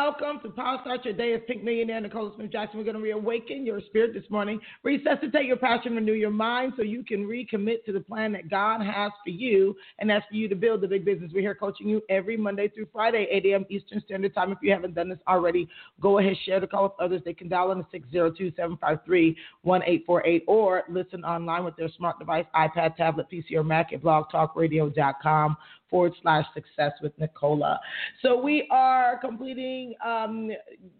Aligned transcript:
Welcome 0.00 0.38
to 0.44 0.50
Power 0.50 0.78
Start 0.82 1.04
Your 1.04 1.12
Day 1.12 1.34
as 1.34 1.40
Pink 1.48 1.64
Millionaire 1.64 2.00
Nicola 2.00 2.30
Smith 2.36 2.52
Jackson. 2.52 2.78
We're 2.78 2.84
going 2.84 2.94
to 2.94 3.02
reawaken 3.02 3.66
your 3.66 3.80
spirit 3.80 4.14
this 4.14 4.22
morning, 4.30 4.60
resuscitate 4.84 5.44
your 5.44 5.56
passion, 5.56 5.96
renew 5.96 6.12
your 6.12 6.30
mind 6.30 6.74
so 6.76 6.84
you 6.84 7.02
can 7.02 7.26
recommit 7.26 7.84
to 7.84 7.92
the 7.92 7.98
plan 7.98 8.30
that 8.30 8.48
God 8.48 8.80
has 8.80 9.10
for 9.24 9.30
you, 9.30 9.74
and 9.98 10.08
that's 10.08 10.24
for 10.28 10.36
you 10.36 10.48
to 10.50 10.54
build 10.54 10.82
the 10.82 10.86
big 10.86 11.04
business. 11.04 11.32
We're 11.34 11.40
here 11.40 11.56
coaching 11.56 11.88
you 11.88 12.00
every 12.08 12.36
Monday 12.36 12.68
through 12.68 12.86
Friday, 12.92 13.26
8 13.28 13.46
a.m. 13.46 13.66
Eastern 13.70 14.00
Standard 14.02 14.36
Time. 14.36 14.52
If 14.52 14.58
you 14.62 14.70
haven't 14.70 14.94
done 14.94 15.08
this 15.08 15.18
already, 15.26 15.68
go 16.00 16.20
ahead, 16.20 16.36
share 16.46 16.60
the 16.60 16.68
call 16.68 16.84
with 16.84 16.92
others. 17.00 17.20
They 17.24 17.34
can 17.34 17.48
dial 17.48 17.72
in 17.72 17.84
602 17.90 18.52
753 18.54 19.36
1848 19.62 20.44
or 20.46 20.84
listen 20.88 21.24
online 21.24 21.64
with 21.64 21.74
their 21.74 21.90
smart 21.96 22.20
device, 22.20 22.46
iPad, 22.54 22.94
tablet, 22.94 23.26
PC, 23.32 23.54
or 23.56 23.64
Mac 23.64 23.92
at 23.92 24.00
blogtalkradio.com 24.02 25.56
forward 25.90 26.12
slash 26.22 26.44
success 26.54 26.92
with 27.02 27.18
Nicola. 27.18 27.80
So 28.22 28.40
we 28.40 28.66
are 28.70 29.18
completing, 29.18 29.94
um, 30.04 30.50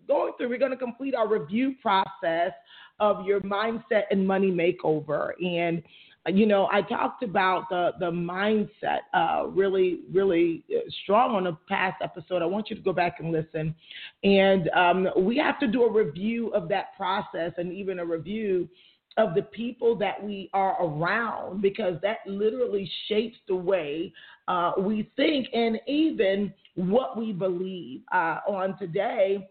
going 0.06 0.32
through, 0.36 0.48
we're 0.48 0.58
going 0.58 0.70
to 0.70 0.76
complete 0.76 1.14
our 1.14 1.28
review 1.28 1.74
process 1.80 2.52
of 3.00 3.24
your 3.24 3.40
mindset 3.40 4.02
and 4.10 4.26
money 4.26 4.50
makeover. 4.50 5.30
And, 5.44 5.82
you 6.26 6.46
know, 6.46 6.68
I 6.72 6.82
talked 6.82 7.22
about 7.22 7.68
the, 7.70 7.92
the 8.00 8.10
mindset 8.10 8.98
uh, 9.14 9.46
really, 9.48 10.00
really 10.12 10.64
strong 11.02 11.34
on 11.34 11.46
a 11.46 11.58
past 11.68 12.02
episode. 12.02 12.42
I 12.42 12.46
want 12.46 12.70
you 12.70 12.76
to 12.76 12.82
go 12.82 12.92
back 12.92 13.20
and 13.20 13.30
listen. 13.32 13.74
And 14.24 14.68
um, 14.70 15.08
we 15.16 15.36
have 15.38 15.58
to 15.60 15.66
do 15.66 15.84
a 15.84 15.92
review 15.92 16.48
of 16.48 16.68
that 16.68 16.96
process 16.96 17.52
and 17.56 17.72
even 17.72 18.00
a 18.00 18.04
review 18.04 18.68
of 19.16 19.34
the 19.34 19.42
people 19.42 19.96
that 19.96 20.22
we 20.22 20.48
are 20.54 20.80
around 20.82 21.60
because 21.60 21.94
that 22.02 22.18
literally 22.26 22.90
shapes 23.08 23.36
the 23.48 23.56
way 23.56 24.12
uh, 24.48 24.72
we 24.78 25.10
think 25.14 25.46
and 25.52 25.78
even 25.86 26.52
what 26.74 27.16
we 27.16 27.32
believe. 27.32 28.00
Uh, 28.10 28.38
on 28.48 28.76
today, 28.78 29.46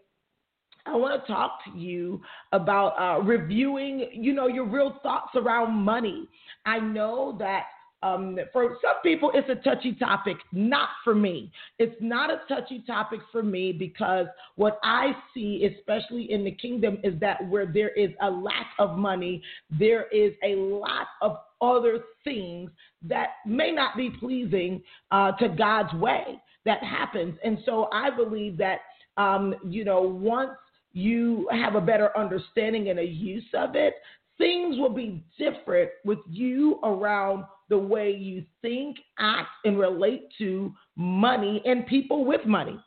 I 0.86 0.96
want 0.96 1.24
to 1.24 1.32
talk 1.32 1.60
to 1.64 1.78
you 1.78 2.20
about 2.52 2.94
uh, 2.98 3.22
reviewing, 3.22 4.08
you 4.12 4.32
know, 4.32 4.48
your 4.48 4.66
real 4.66 4.98
thoughts 5.02 5.30
around 5.36 5.72
money. 5.72 6.26
I 6.66 6.80
know 6.80 7.36
that 7.38 7.64
um, 8.02 8.38
for 8.52 8.76
some 8.82 8.96
people, 9.02 9.32
it's 9.34 9.48
a 9.48 9.56
touchy 9.56 9.94
topic. 9.94 10.36
Not 10.52 10.88
for 11.02 11.14
me. 11.14 11.50
It's 11.78 11.96
not 12.00 12.30
a 12.30 12.40
touchy 12.48 12.84
topic 12.86 13.20
for 13.32 13.42
me 13.42 13.72
because 13.72 14.26
what 14.56 14.78
I 14.82 15.12
see, 15.34 15.68
especially 15.76 16.30
in 16.30 16.44
the 16.44 16.52
kingdom, 16.52 16.98
is 17.02 17.18
that 17.20 17.46
where 17.48 17.66
there 17.66 17.90
is 17.90 18.10
a 18.20 18.30
lack 18.30 18.68
of 18.78 18.96
money, 18.96 19.42
there 19.70 20.06
is 20.08 20.32
a 20.44 20.54
lot 20.54 21.08
of 21.22 21.38
other 21.60 22.00
things 22.22 22.70
that 23.02 23.28
may 23.44 23.72
not 23.72 23.96
be 23.96 24.10
pleasing 24.10 24.82
uh, 25.10 25.32
to 25.32 25.48
God's 25.48 25.92
way 25.94 26.40
that 26.64 26.82
happens. 26.84 27.36
And 27.44 27.58
so 27.64 27.88
I 27.92 28.10
believe 28.10 28.56
that, 28.58 28.80
um, 29.16 29.54
you 29.64 29.84
know, 29.84 30.02
once 30.02 30.52
you 30.92 31.48
have 31.50 31.74
a 31.74 31.80
better 31.80 32.16
understanding 32.16 32.88
and 32.88 32.98
a 32.98 33.04
use 33.04 33.44
of 33.54 33.74
it, 33.74 33.94
things 34.38 34.78
will 34.78 34.94
be 34.94 35.24
different 35.38 35.90
with 36.04 36.20
you 36.30 36.78
around 36.82 37.44
the 37.68 37.78
way 37.78 38.10
you 38.10 38.44
think, 38.62 38.96
act, 39.18 39.50
and 39.64 39.78
relate 39.78 40.28
to 40.38 40.72
money 40.96 41.60
and 41.66 41.86
people 41.86 42.24
with 42.24 42.46
money. 42.46 42.78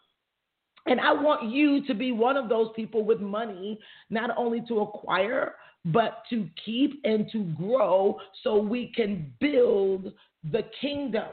And 0.88 1.00
I 1.00 1.14
want 1.14 1.52
you 1.52 1.86
to 1.86 1.94
be 1.94 2.12
one 2.12 2.38
of 2.38 2.50
those 2.50 2.70
people 2.76 3.04
with 3.06 3.22
money, 3.22 3.80
not 4.10 4.32
only 4.36 4.62
to 4.68 4.80
acquire, 4.80 5.54
but 5.86 6.24
to 6.30 6.48
keep 6.64 7.00
and 7.04 7.30
to 7.32 7.44
grow 7.56 8.18
so 8.44 8.58
we 8.58 8.92
can 8.96 9.32
build 9.40 10.12
the 10.52 10.64
kingdom. 10.80 11.28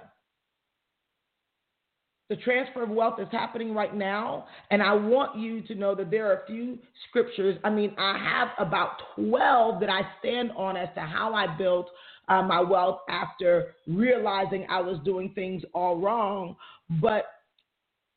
The 2.29 2.37
transfer 2.37 2.83
of 2.83 2.91
wealth 2.91 3.19
is 3.21 3.29
happening 3.33 3.75
right 3.75 3.95
now. 3.95 4.47
And 4.71 4.83
I 4.83 4.93
want 4.93 5.39
you 5.39 5.63
to 5.63 5.75
know 5.75 5.95
that 5.95 6.11
there 6.11 6.31
are 6.31 6.43
a 6.43 6.47
few 6.47 6.79
scriptures. 7.09 7.59
I 7.65 7.71
mean, 7.71 7.95
I 7.97 8.19
have 8.19 8.67
about 8.67 8.99
12 9.17 9.81
that 9.81 9.89
I 9.89 10.03
stand 10.19 10.51
on 10.53 10.77
as 10.77 10.89
to 10.95 11.01
how 11.01 11.33
I 11.33 11.57
built 11.57 11.89
uh, 12.29 12.43
my 12.43 12.61
wealth 12.61 13.01
after 13.09 13.75
realizing 13.87 14.67
I 14.69 14.81
was 14.81 14.99
doing 15.05 15.33
things 15.35 15.63
all 15.73 15.99
wrong. 15.99 16.57
But 17.01 17.25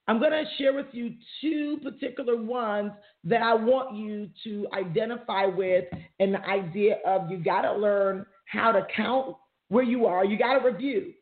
I'm 0.08 0.20
going 0.20 0.32
to 0.32 0.44
share 0.58 0.74
with 0.74 0.88
you 0.92 1.14
two 1.40 1.80
particular 1.82 2.36
ones 2.36 2.92
that 3.24 3.42
I 3.42 3.54
want 3.54 3.96
you 3.96 4.30
to 4.44 4.68
identify 4.74 5.46
with 5.46 5.86
and 6.20 6.34
the 6.34 6.46
idea 6.46 6.98
of 7.06 7.32
you 7.32 7.38
got 7.38 7.62
to 7.62 7.74
learn 7.74 8.26
how 8.46 8.74
to 8.74 8.86
count 8.94 9.38
where 9.70 9.86
you 9.86 10.06
are. 10.06 10.26
You 10.26 10.38
got 10.38 10.60
to 10.60 10.70
review. 10.70 11.14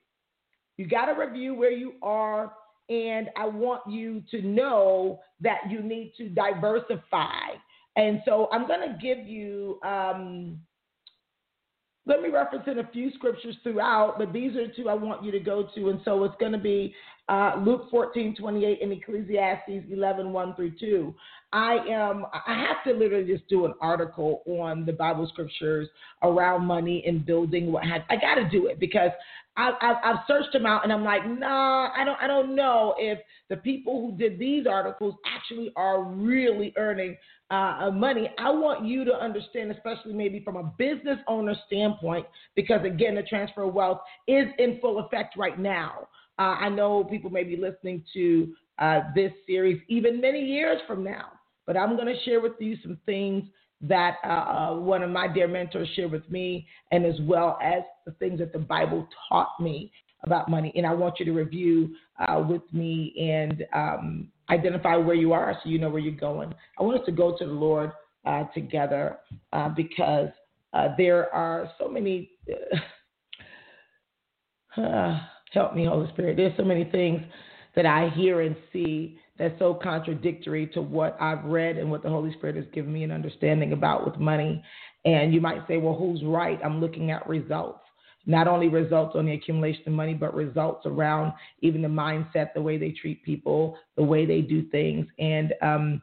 You 0.77 0.87
got 0.87 1.05
to 1.05 1.11
review 1.11 1.53
where 1.53 1.71
you 1.71 1.93
are. 2.01 2.53
And 2.89 3.29
I 3.37 3.45
want 3.45 3.81
you 3.87 4.23
to 4.31 4.41
know 4.41 5.19
that 5.41 5.59
you 5.69 5.81
need 5.81 6.13
to 6.17 6.29
diversify. 6.29 7.55
And 7.95 8.21
so 8.25 8.47
I'm 8.51 8.67
going 8.67 8.81
to 8.81 8.97
give 9.01 9.27
you 9.27 9.79
um, 9.83 10.59
let 12.09 12.23
me 12.23 12.29
reference 12.29 12.63
in 12.65 12.79
a 12.79 12.87
few 12.87 13.11
scriptures 13.11 13.55
throughout, 13.61 14.15
but 14.17 14.33
these 14.33 14.55
are 14.55 14.67
two 14.67 14.89
I 14.89 14.95
want 14.95 15.23
you 15.23 15.31
to 15.31 15.39
go 15.39 15.69
to. 15.75 15.89
And 15.89 16.01
so 16.03 16.23
it's 16.23 16.35
going 16.39 16.53
to 16.53 16.57
be 16.57 16.93
uh, 17.29 17.53
Luke 17.63 17.83
14, 17.91 18.35
28 18.35 18.79
and 18.81 18.91
Ecclesiastes 18.91 19.85
11, 19.91 20.33
1 20.33 20.55
through 20.55 20.71
2. 20.79 21.13
I 21.53 21.77
am, 21.87 22.25
I 22.33 22.65
have 22.67 22.83
to 22.85 22.99
literally 22.99 23.31
just 23.31 23.47
do 23.47 23.65
an 23.65 23.75
article 23.79 24.41
on 24.47 24.85
the 24.85 24.93
Bible 24.93 25.27
scriptures 25.31 25.87
around 26.23 26.65
money 26.65 27.03
and 27.05 27.23
building 27.23 27.71
what 27.71 27.83
I 27.83 28.15
got 28.15 28.35
to 28.35 28.49
do 28.49 28.65
it 28.67 28.79
because 28.79 29.11
I, 29.59 29.71
I, 29.81 30.11
I've 30.11 30.19
searched 30.25 30.53
them 30.53 30.65
out 30.65 30.85
and 30.85 30.93
I'm 30.93 31.03
like, 31.03 31.27
nah, 31.27 31.89
I 31.93 32.05
don't, 32.05 32.17
I 32.21 32.27
don't 32.27 32.55
know 32.55 32.95
if 32.97 33.19
the 33.49 33.57
people 33.57 33.99
who 33.99 34.17
did 34.17 34.39
these 34.39 34.65
articles 34.65 35.15
actually 35.25 35.73
are 35.75 36.01
really 36.01 36.73
earning 36.77 37.17
uh, 37.51 37.91
money. 37.93 38.29
I 38.37 38.51
want 38.51 38.85
you 38.85 39.03
to 39.03 39.13
understand, 39.13 39.71
especially 39.71 40.13
maybe 40.13 40.39
from 40.39 40.55
a 40.55 40.63
business 40.77 41.17
owner 41.27 41.55
standpoint, 41.67 42.25
because 42.55 42.85
again, 42.85 43.15
the 43.15 43.23
transfer 43.23 43.63
of 43.63 43.73
wealth 43.73 43.99
is 44.27 44.45
in 44.59 44.79
full 44.79 44.99
effect 44.99 45.35
right 45.37 45.59
now. 45.59 46.07
Uh, 46.37 46.55
I 46.57 46.69
know 46.69 47.03
people 47.03 47.29
may 47.29 47.43
be 47.43 47.57
listening 47.57 48.03
to 48.13 48.53
uh, 48.77 49.01
this 49.13 49.33
series 49.45 49.81
even 49.89 50.21
many 50.21 50.39
years 50.39 50.79
from 50.87 51.03
now, 51.03 51.31
but 51.67 51.75
I'm 51.75 51.97
going 51.97 52.07
to 52.07 52.23
share 52.23 52.39
with 52.39 52.53
you 52.59 52.77
some 52.81 52.97
things 53.05 53.43
that 53.81 54.17
uh, 54.23 54.27
uh, 54.27 54.75
one 54.75 55.03
of 55.03 55.09
my 55.09 55.27
dear 55.27 55.47
mentors 55.47 55.87
shared 55.95 56.11
with 56.11 56.29
me, 56.29 56.67
and 56.91 57.05
as 57.05 57.15
well 57.21 57.57
as 57.63 57.83
the 58.05 58.11
things 58.13 58.39
that 58.39 58.51
the 58.51 58.59
Bible 58.59 59.07
taught 59.29 59.59
me 59.59 59.91
about 60.23 60.49
money. 60.49 60.71
And 60.75 60.85
I 60.85 60.93
want 60.93 61.19
you 61.19 61.25
to 61.25 61.31
review 61.31 61.95
uh, 62.19 62.43
with 62.47 62.61
me 62.73 63.13
and 63.17 63.65
um, 63.73 64.27
identify 64.49 64.97
where 64.97 65.15
you 65.15 65.31
are 65.31 65.57
so 65.63 65.69
you 65.69 65.79
know 65.79 65.89
where 65.89 66.01
you're 66.01 66.13
going. 66.13 66.53
I 66.77 66.83
want 66.83 66.99
us 66.99 67.05
to 67.05 67.11
go 67.11 67.37
to 67.37 67.45
the 67.45 67.51
Lord 67.51 67.91
uh, 68.25 68.43
together 68.53 69.19
uh, 69.53 69.69
because 69.69 70.29
uh, 70.73 70.89
there 70.97 71.33
are 71.33 71.71
so 71.79 71.87
many. 71.87 72.31
Help 75.51 75.75
me, 75.75 75.85
Holy 75.85 76.07
Spirit. 76.13 76.37
There's 76.37 76.55
so 76.57 76.63
many 76.63 76.85
things 76.85 77.21
that 77.75 77.85
I 77.85 78.09
hear 78.09 78.41
and 78.41 78.55
see 78.71 79.17
that's 79.39 79.57
so 79.57 79.73
contradictory 79.73 80.67
to 80.67 80.81
what 80.81 81.17
I've 81.19 81.43
read 81.45 81.77
and 81.77 81.89
what 81.89 82.03
the 82.03 82.09
Holy 82.09 82.33
Spirit 82.33 82.57
has 82.57 82.65
given 82.73 82.93
me 82.93 83.03
an 83.03 83.11
understanding 83.11 83.73
about 83.73 84.05
with 84.05 84.19
money. 84.19 84.63
And 85.05 85.33
you 85.33 85.41
might 85.41 85.65
say, 85.67 85.77
well, 85.77 85.95
who's 85.95 86.21
right? 86.23 86.59
I'm 86.63 86.81
looking 86.81 87.09
at 87.09 87.27
results 87.27 87.79
not 88.25 88.47
only 88.47 88.67
results 88.67 89.15
on 89.15 89.25
the 89.25 89.33
accumulation 89.33 89.81
of 89.87 89.93
money, 89.93 90.13
but 90.13 90.35
results 90.35 90.85
around 90.85 91.33
even 91.61 91.81
the 91.81 91.87
mindset, 91.87 92.53
the 92.53 92.61
way 92.61 92.77
they 92.77 92.91
treat 92.91 93.23
people, 93.23 93.77
the 93.95 94.03
way 94.03 94.25
they 94.25 94.41
do 94.41 94.61
things. 94.69 95.07
And 95.17 95.53
um, 95.63 96.01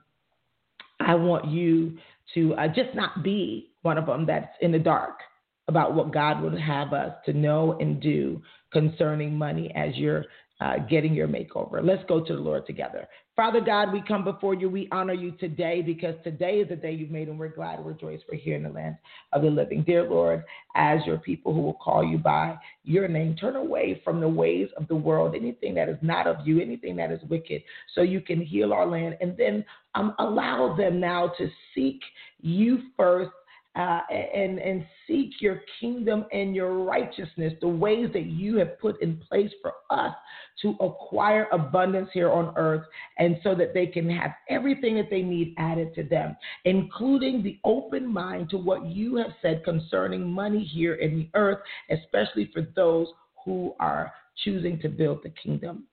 I 0.99 1.15
want 1.15 1.47
you 1.47 1.99
to 2.35 2.55
uh, 2.55 2.69
just 2.69 2.95
not 2.95 3.23
be 3.23 3.71
one 3.83 3.99
of 3.99 4.07
them 4.07 4.27
that's 4.27 4.53
in 4.61 4.73
the 4.73 4.79
dark 4.79 5.21
about 5.69 5.95
what 5.95 6.13
God 6.13 6.43
would 6.43 6.59
have 6.59 6.93
us 6.93 7.13
to 7.27 7.33
know 7.33 7.77
and 7.81 8.01
do 8.01 8.43
concerning 8.73 9.37
money 9.37 9.73
as 9.77 9.95
you're 9.95 10.25
uh, 10.61 10.79
getting 10.89 11.15
your 11.15 11.29
makeover. 11.29 11.85
Let's 11.85 12.03
go 12.09 12.25
to 12.25 12.35
the 12.35 12.41
Lord 12.41 12.67
together. 12.67 13.07
Father 13.37 13.61
God, 13.61 13.93
we 13.93 14.01
come 14.01 14.25
before 14.25 14.55
you. 14.55 14.71
We 14.71 14.89
honor 14.91 15.13
you 15.13 15.33
today 15.33 15.83
because 15.83 16.15
today 16.25 16.61
is 16.61 16.71
the 16.71 16.77
day 16.77 16.93
you've 16.93 17.11
made, 17.11 17.29
and 17.29 17.39
we're 17.39 17.49
glad 17.49 17.79
and 17.79 17.87
rejoice. 17.87 18.21
We're 18.33 18.39
here 18.39 18.57
in 18.57 18.63
the 18.63 18.71
land 18.71 18.97
of 19.35 19.43
the 19.43 19.51
living. 19.51 19.83
Dear 19.83 20.09
Lord, 20.09 20.43
as 20.75 21.01
your 21.05 21.19
people 21.19 21.53
who 21.53 21.61
will 21.61 21.75
call 21.75 22.03
you 22.03 22.17
by 22.17 22.57
your 22.85 23.09
name, 23.09 23.37
turn 23.37 23.57
away 23.57 24.01
from 24.03 24.21
the 24.21 24.29
ways 24.29 24.71
of 24.79 24.89
the 24.89 24.97
world, 24.97 25.35
anything 25.35 25.75
that 25.75 25.91
is 25.91 25.99
not 26.01 26.27
of 26.27 26.47
you, 26.47 26.63
anything 26.63 26.97
that 26.97 27.13
is 27.13 27.21
wicked, 27.29 27.63
so 27.95 28.01
you 28.01 28.23
can 28.23 28.41
heal 28.41 28.73
our 28.73 28.87
land. 28.87 29.19
And 29.21 29.37
then 29.37 29.67
um, 29.95 30.15
allow 30.19 30.75
them 30.75 30.99
now 30.99 31.31
to 31.37 31.51
seek 31.75 32.01
you 32.41 32.85
first 32.97 33.33
uh, 33.77 34.01
and 34.11 34.59
and 34.59 34.87
seek 35.07 35.33
your 35.41 35.61
kingdom 35.81 36.25
and 36.33 36.55
your 36.55 36.83
righteousness, 36.85 37.53
the 37.61 37.69
ways 37.69 38.09
that 38.15 38.25
you 38.27 38.57
have 38.57 38.79
put 38.79 39.01
in 39.03 39.19
place 39.29 39.51
for 39.61 39.75
us 39.91 40.15
to 40.63 40.71
acquire 40.81 41.47
abundance 41.53 42.09
here 42.15 42.31
on 42.31 42.55
earth, 42.57 42.87
and 43.19 43.37
so 43.45 43.55
that 43.55 43.75
they 43.75 43.87
can 43.87 44.09
have 44.09 44.33
everything 44.49 44.97
that 44.97 45.11
they 45.11 45.21
need 45.21 45.55
added 45.59 45.95
to 45.95 46.03
them, 46.03 46.35
including 46.65 47.43
the 47.43 47.59
open 47.65 48.11
mind 48.11 48.49
to 48.49 48.57
what 48.57 48.87
you 48.87 49.17
have 49.17 49.33
said 49.43 49.63
concerning 49.63 50.31
money 50.31 50.65
here 50.65 50.95
in 50.95 51.17
the 51.19 51.29
earth, 51.35 51.59
especially 51.91 52.51
for 52.55 52.67
those 52.75 53.09
who 53.45 53.75
are 53.79 54.11
choosing 54.43 54.81
to 54.81 54.89
build 54.89 55.21
the 55.23 55.33
kingdom. 55.43 55.85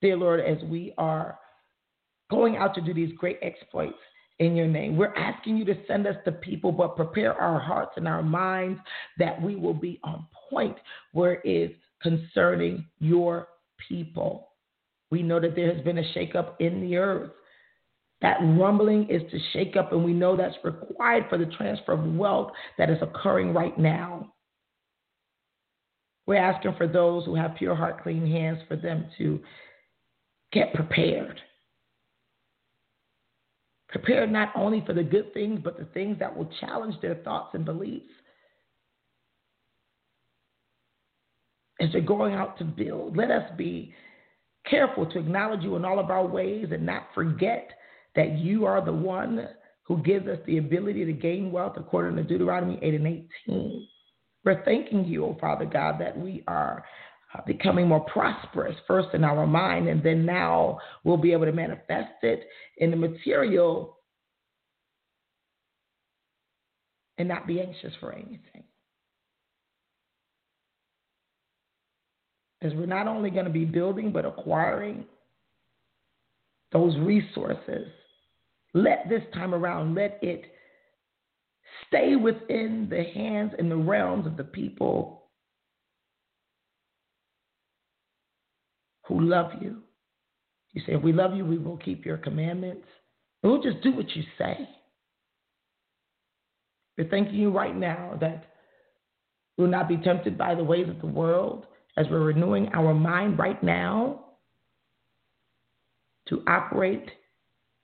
Dear 0.00 0.16
Lord, 0.16 0.40
as 0.40 0.62
we 0.64 0.94
are 0.96 1.38
going 2.30 2.56
out 2.56 2.74
to 2.76 2.80
do 2.80 2.94
these 2.94 3.12
great 3.18 3.38
exploits 3.42 3.98
in 4.40 4.56
your 4.56 4.66
name. 4.66 4.96
We're 4.96 5.14
asking 5.14 5.58
you 5.58 5.64
to 5.66 5.76
send 5.86 6.06
us 6.06 6.16
the 6.24 6.32
people, 6.32 6.72
but 6.72 6.96
prepare 6.96 7.34
our 7.34 7.60
hearts 7.60 7.92
and 7.96 8.08
our 8.08 8.22
minds 8.22 8.80
that 9.18 9.40
we 9.40 9.54
will 9.54 9.74
be 9.74 10.00
on 10.02 10.26
point 10.48 10.76
where 11.12 11.34
it 11.34 11.48
is 11.48 11.70
concerning 12.02 12.86
your 12.98 13.48
people. 13.88 14.48
We 15.10 15.22
know 15.22 15.40
that 15.40 15.54
there 15.54 15.72
has 15.72 15.84
been 15.84 15.98
a 15.98 16.12
shakeup 16.14 16.54
in 16.58 16.80
the 16.80 16.96
earth. 16.96 17.30
That 18.22 18.38
rumbling 18.40 19.08
is 19.08 19.22
to 19.30 19.38
shake 19.52 19.76
up, 19.76 19.92
and 19.92 20.04
we 20.04 20.12
know 20.12 20.36
that's 20.36 20.56
required 20.64 21.26
for 21.28 21.38
the 21.38 21.46
transfer 21.56 21.92
of 21.92 22.14
wealth 22.14 22.52
that 22.78 22.90
is 22.90 22.98
occurring 23.00 23.52
right 23.54 23.78
now. 23.78 24.32
We're 26.26 26.36
asking 26.36 26.74
for 26.76 26.86
those 26.86 27.24
who 27.24 27.34
have 27.34 27.56
pure 27.56 27.74
heart, 27.74 28.02
clean 28.02 28.30
hands, 28.30 28.58
for 28.68 28.76
them 28.76 29.06
to 29.18 29.40
get 30.52 30.74
prepared 30.74 31.40
Prepared 33.90 34.30
not 34.30 34.50
only 34.54 34.84
for 34.86 34.92
the 34.92 35.02
good 35.02 35.34
things, 35.34 35.60
but 35.62 35.78
the 35.78 35.84
things 35.86 36.18
that 36.20 36.36
will 36.36 36.48
challenge 36.60 36.94
their 37.02 37.16
thoughts 37.16 37.54
and 37.54 37.64
beliefs. 37.64 38.12
As 41.80 41.88
they're 41.92 42.00
going 42.00 42.34
out 42.34 42.58
to 42.58 42.64
build, 42.64 43.16
let 43.16 43.30
us 43.30 43.50
be 43.56 43.94
careful 44.68 45.06
to 45.06 45.18
acknowledge 45.18 45.62
you 45.62 45.76
in 45.76 45.84
all 45.84 45.98
of 45.98 46.10
our 46.10 46.26
ways 46.26 46.66
and 46.70 46.84
not 46.84 47.08
forget 47.14 47.70
that 48.14 48.38
you 48.38 48.66
are 48.66 48.84
the 48.84 48.92
one 48.92 49.48
who 49.84 50.02
gives 50.02 50.28
us 50.28 50.38
the 50.46 50.58
ability 50.58 51.04
to 51.04 51.12
gain 51.12 51.50
wealth 51.50 51.74
according 51.76 52.16
to 52.16 52.22
Deuteronomy 52.22 52.78
8 52.82 52.94
and 52.94 53.06
18. 53.48 53.88
We're 54.44 54.64
thanking 54.64 55.04
you, 55.04 55.24
oh 55.24 55.36
Father 55.40 55.64
God, 55.64 56.00
that 56.00 56.16
we 56.16 56.44
are 56.46 56.84
uh, 57.34 57.40
becoming 57.46 57.86
more 57.86 58.00
prosperous 58.00 58.76
first 58.86 59.08
in 59.14 59.24
our 59.24 59.46
mind, 59.46 59.88
and 59.88 60.02
then 60.02 60.26
now 60.26 60.78
we'll 61.04 61.16
be 61.16 61.32
able 61.32 61.46
to 61.46 61.52
manifest 61.52 62.12
it 62.22 62.48
in 62.78 62.90
the 62.90 62.96
material 62.96 63.96
and 67.18 67.28
not 67.28 67.46
be 67.46 67.60
anxious 67.60 67.92
for 68.00 68.12
anything. 68.12 68.64
Because 72.60 72.76
we're 72.76 72.86
not 72.86 73.06
only 73.06 73.30
going 73.30 73.44
to 73.44 73.50
be 73.50 73.64
building, 73.64 74.10
but 74.12 74.24
acquiring 74.24 75.04
those 76.72 76.96
resources. 76.98 77.88
Let 78.74 79.08
this 79.08 79.22
time 79.34 79.54
around, 79.54 79.94
let 79.94 80.18
it 80.22 80.44
stay 81.86 82.16
within 82.16 82.88
the 82.90 83.04
hands 83.14 83.52
and 83.58 83.70
the 83.70 83.76
realms 83.76 84.26
of 84.26 84.36
the 84.36 84.44
people 84.44 85.19
who 89.10 89.20
love 89.20 89.50
you. 89.60 89.78
You 90.72 90.82
say, 90.86 90.92
if 90.94 91.02
we 91.02 91.12
love 91.12 91.34
you, 91.34 91.44
we 91.44 91.58
will 91.58 91.76
keep 91.76 92.06
your 92.06 92.16
commandments. 92.16 92.86
And 93.42 93.50
we'll 93.50 93.62
just 93.62 93.82
do 93.82 93.92
what 93.92 94.08
you 94.14 94.22
say. 94.38 94.68
We're 96.96 97.08
thanking 97.08 97.34
you 97.34 97.50
right 97.50 97.76
now 97.76 98.16
that 98.20 98.44
we 99.58 99.64
will 99.64 99.70
not 99.70 99.88
be 99.88 99.96
tempted 99.96 100.38
by 100.38 100.54
the 100.54 100.62
ways 100.62 100.88
of 100.88 101.00
the 101.00 101.06
world 101.06 101.66
as 101.96 102.06
we're 102.08 102.22
renewing 102.22 102.68
our 102.72 102.94
mind 102.94 103.38
right 103.38 103.60
now 103.64 104.26
to 106.28 106.42
operate 106.46 107.10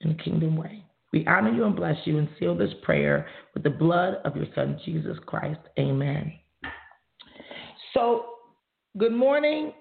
in 0.03 0.11
the 0.11 0.23
kingdom 0.23 0.57
way. 0.57 0.85
We 1.13 1.27
honor 1.27 1.53
you 1.53 1.65
and 1.65 1.75
bless 1.75 1.97
you 2.05 2.19
and 2.19 2.29
seal 2.39 2.55
this 2.57 2.73
prayer 2.83 3.27
with 3.55 3.65
the 3.65 3.71
blood 3.71 4.19
of 4.25 4.37
your 4.37 4.47
Son, 4.55 4.79
Jesus 4.85 5.17
Christ. 5.27 5.61
Amen. 5.79 6.33
So, 7.95 8.27
good 8.99 9.13
morning 9.13 9.73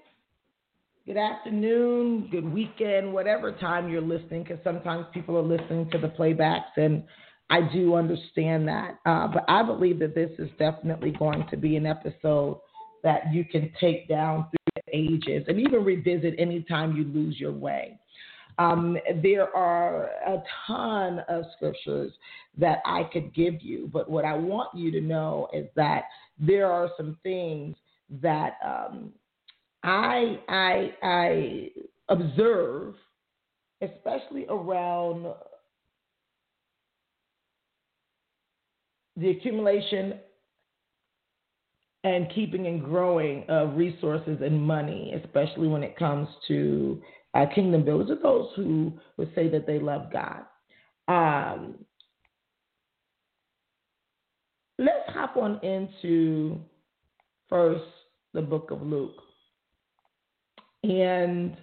good 1.06 1.18
afternoon, 1.18 2.28
good 2.32 2.52
weekend, 2.52 3.14
whatever 3.14 3.52
time 3.52 3.90
you're 3.90 4.02
listening, 4.02 4.42
because 4.42 4.58
sometimes 4.64 5.06
people 5.14 5.38
are 5.38 5.44
listening 5.44 5.88
to 5.92 6.00
the 6.00 6.08
playbacks, 6.08 6.76
and 6.78 7.04
I 7.52 7.62
do 7.72 7.94
understand 7.94 8.68
that. 8.68 8.98
Uh, 9.06 9.28
but 9.28 9.46
I 9.48 9.62
believe 9.62 10.00
that 10.00 10.16
this 10.16 10.32
is 10.40 10.50
definitely 10.58 11.12
going 11.12 11.46
to 11.52 11.58
be 11.58 11.76
an 11.76 11.86
episode 11.86 12.60
that 13.04 13.32
you 13.32 13.46
can 13.46 13.72
take 13.80 14.10
down 14.10 14.48
through 14.50 14.82
the 14.88 14.98
ages 14.98 15.46
and 15.48 15.60
even 15.60 15.86
revisit 15.86 16.34
anytime 16.40 16.98
you 16.98 17.04
lose 17.04 17.40
your 17.40 17.52
way. 17.52 18.00
Um, 18.58 18.98
there 19.22 19.56
are 19.56 20.06
a 20.26 20.42
ton 20.66 21.20
of 21.30 21.44
scriptures 21.56 22.14
that 22.58 22.80
I 22.84 23.04
could 23.14 23.32
give 23.36 23.62
you, 23.62 23.92
but 23.94 24.10
what 24.10 24.26
I 24.26 24.34
want 24.34 24.70
you 24.74 24.90
to 24.90 25.02
know 25.02 25.50
is 25.54 25.68
that 25.76 26.06
there 26.40 26.72
are 26.72 26.90
some 26.98 27.18
things 27.22 27.76
that 28.22 28.58
um, 28.66 29.12
I 29.86 30.40
I 30.50 30.94
I 31.04 31.70
observe, 32.10 32.96
especially 33.82 34.48
around 34.50 35.28
the 39.16 39.30
accumulation 39.30 40.16
and 42.04 42.32
keeping 42.34 42.66
and 42.66 42.84
growing 42.84 43.46
of 43.48 43.78
resources 43.78 44.40
and 44.42 44.60
money, 44.60 45.14
especially 45.24 45.68
when 45.68 45.84
it 45.84 45.96
comes 45.98 46.28
to 46.48 47.02
uh, 47.36 47.46
kingdom 47.54 47.86
builders 47.86 48.10
or 48.10 48.22
those 48.22 48.50
who 48.56 48.92
would 49.18 49.32
say 49.36 49.50
that 49.50 49.68
they 49.68 49.80
love 49.80 50.12
God. 50.12 50.46
Um, 51.08 51.76
let's 54.80 55.10
hop 55.10 55.38
on 55.38 55.60
into 55.64 56.60
first 57.50 57.84
the 58.34 58.42
book 58.42 58.72
of 58.72 58.82
Luke. 58.82 59.25
And 60.92 61.58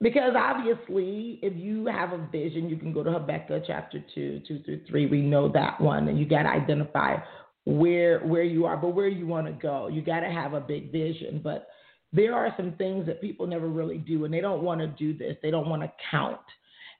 because 0.00 0.34
obviously, 0.36 1.38
if 1.42 1.56
you 1.56 1.86
have 1.86 2.12
a 2.12 2.28
vision, 2.30 2.68
you 2.68 2.76
can 2.76 2.92
go 2.92 3.02
to 3.02 3.10
Habakkuk 3.10 3.64
chapter 3.66 4.04
2, 4.14 4.42
2 4.46 4.62
through 4.62 4.80
3. 4.88 5.06
We 5.06 5.22
know 5.22 5.48
that 5.52 5.80
one. 5.80 6.08
And 6.08 6.18
you 6.18 6.26
got 6.26 6.42
to 6.42 6.50
identify 6.50 7.16
where 7.64 8.20
where 8.20 8.44
you 8.44 8.66
are, 8.66 8.76
but 8.76 8.90
where 8.94 9.08
you 9.08 9.26
want 9.26 9.46
to 9.46 9.52
go. 9.52 9.88
You 9.88 10.02
got 10.02 10.20
to 10.20 10.30
have 10.30 10.52
a 10.52 10.60
big 10.60 10.92
vision. 10.92 11.40
But 11.42 11.68
there 12.12 12.34
are 12.34 12.54
some 12.56 12.72
things 12.72 13.06
that 13.06 13.20
people 13.20 13.46
never 13.46 13.68
really 13.68 13.98
do, 13.98 14.24
and 14.24 14.32
they 14.32 14.40
don't 14.40 14.62
want 14.62 14.80
to 14.80 14.86
do 14.86 15.16
this. 15.16 15.36
They 15.42 15.50
don't 15.50 15.68
want 15.68 15.82
to 15.82 15.92
count. 16.10 16.38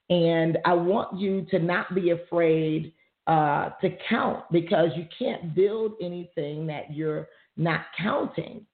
And 0.09 0.57
I 0.65 0.73
want 0.73 1.19
you 1.19 1.45
to 1.51 1.59
not 1.59 1.93
be 1.93 2.11
afraid 2.11 2.93
uh, 3.27 3.69
to 3.81 3.89
count 4.09 4.45
because 4.51 4.89
you 4.95 5.05
can't 5.17 5.53
build 5.53 5.93
anything 6.01 6.65
that 6.67 6.93
you're 6.93 7.27
not 7.57 7.81
counting 7.97 8.65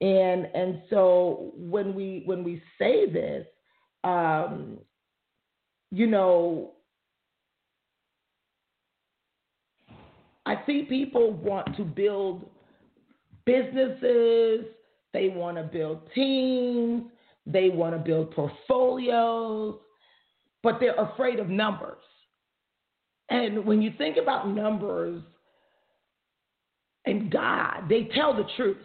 and 0.00 0.46
and 0.54 0.82
so 0.90 1.52
when 1.56 1.94
we 1.94 2.22
when 2.24 2.44
we 2.44 2.62
say 2.78 3.10
this 3.10 3.46
um, 4.04 4.78
you 5.90 6.06
know 6.06 6.72
i 10.46 10.56
see 10.66 10.82
people 10.82 11.32
want 11.32 11.76
to 11.76 11.82
build 11.82 12.48
businesses 13.44 14.66
they 15.12 15.28
want 15.28 15.56
to 15.56 15.62
build 15.64 16.00
teams 16.14 17.04
they 17.46 17.70
want 17.70 17.94
to 17.94 17.98
build 17.98 18.30
portfolios 18.32 19.78
but 20.62 20.78
they're 20.80 20.96
afraid 20.96 21.38
of 21.38 21.48
numbers. 21.48 22.02
And 23.30 23.64
when 23.64 23.82
you 23.82 23.92
think 23.98 24.16
about 24.16 24.48
numbers 24.48 25.22
and 27.04 27.30
god 27.30 27.88
they 27.88 28.08
tell 28.14 28.34
the 28.34 28.44
truth 28.56 28.76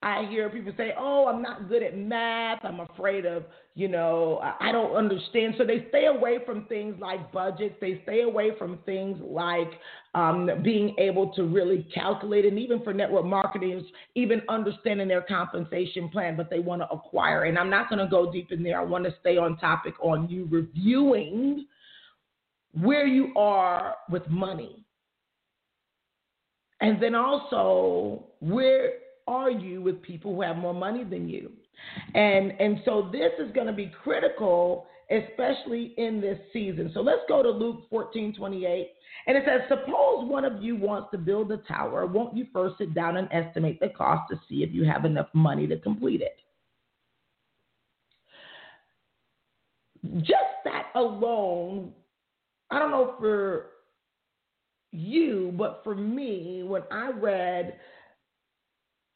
I 0.00 0.26
hear 0.26 0.48
people 0.48 0.72
say, 0.76 0.94
"Oh, 0.96 1.26
I'm 1.26 1.42
not 1.42 1.68
good 1.68 1.82
at 1.82 1.96
math. 1.98 2.60
I'm 2.64 2.78
afraid 2.78 3.26
of, 3.26 3.44
you 3.74 3.88
know, 3.88 4.38
I 4.60 4.70
don't 4.70 4.94
understand." 4.94 5.54
So 5.58 5.64
they 5.64 5.86
stay 5.88 6.06
away 6.06 6.38
from 6.46 6.66
things 6.66 6.94
like 7.00 7.32
budgets. 7.32 7.74
They 7.80 8.00
stay 8.04 8.22
away 8.22 8.52
from 8.58 8.78
things 8.86 9.18
like 9.20 9.72
um, 10.14 10.48
being 10.62 10.94
able 10.98 11.32
to 11.34 11.42
really 11.42 11.82
calculate, 11.92 12.44
and 12.44 12.60
even 12.60 12.80
for 12.84 12.94
network 12.94 13.24
marketers, 13.24 13.82
even 14.14 14.40
understanding 14.48 15.08
their 15.08 15.22
compensation 15.22 16.08
plan. 16.10 16.36
But 16.36 16.48
they 16.48 16.60
want 16.60 16.80
to 16.82 16.88
acquire, 16.90 17.44
and 17.44 17.58
I'm 17.58 17.70
not 17.70 17.88
going 17.88 17.98
to 17.98 18.08
go 18.08 18.30
deep 18.30 18.52
in 18.52 18.62
there. 18.62 18.80
I 18.80 18.84
want 18.84 19.02
to 19.04 19.14
stay 19.18 19.36
on 19.36 19.58
topic 19.58 19.94
on 20.00 20.28
you 20.28 20.46
reviewing 20.48 21.66
where 22.80 23.06
you 23.06 23.32
are 23.34 23.96
with 24.08 24.28
money, 24.28 24.84
and 26.80 27.02
then 27.02 27.16
also 27.16 28.26
where 28.38 28.92
are 29.28 29.50
you 29.50 29.82
with 29.82 30.02
people 30.02 30.34
who 30.34 30.42
have 30.42 30.56
more 30.56 30.74
money 30.74 31.04
than 31.04 31.28
you? 31.28 31.52
And 32.14 32.52
and 32.58 32.80
so 32.84 33.08
this 33.12 33.32
is 33.38 33.52
going 33.52 33.66
to 33.66 33.72
be 33.72 33.92
critical, 34.02 34.86
especially 35.10 35.94
in 35.96 36.20
this 36.20 36.38
season. 36.52 36.90
So 36.94 37.00
let's 37.00 37.22
go 37.28 37.42
to 37.42 37.50
Luke 37.50 37.82
14, 37.90 38.34
28. 38.34 38.88
And 39.26 39.36
it 39.36 39.44
says, 39.46 39.60
Suppose 39.68 40.28
one 40.28 40.44
of 40.44 40.62
you 40.62 40.76
wants 40.76 41.10
to 41.12 41.18
build 41.18 41.52
a 41.52 41.58
tower, 41.58 42.06
won't 42.06 42.36
you 42.36 42.46
first 42.52 42.78
sit 42.78 42.94
down 42.94 43.16
and 43.18 43.28
estimate 43.30 43.78
the 43.78 43.90
cost 43.90 44.30
to 44.30 44.40
see 44.48 44.62
if 44.62 44.72
you 44.72 44.84
have 44.84 45.04
enough 45.04 45.28
money 45.34 45.66
to 45.66 45.76
complete 45.78 46.22
it? 46.22 46.38
Just 50.18 50.34
that 50.64 50.86
alone, 50.94 51.92
I 52.70 52.78
don't 52.78 52.90
know 52.90 53.14
for 53.18 53.66
you, 54.92 55.52
but 55.56 55.82
for 55.84 55.94
me, 55.94 56.62
when 56.64 56.82
I 56.90 57.10
read 57.10 57.78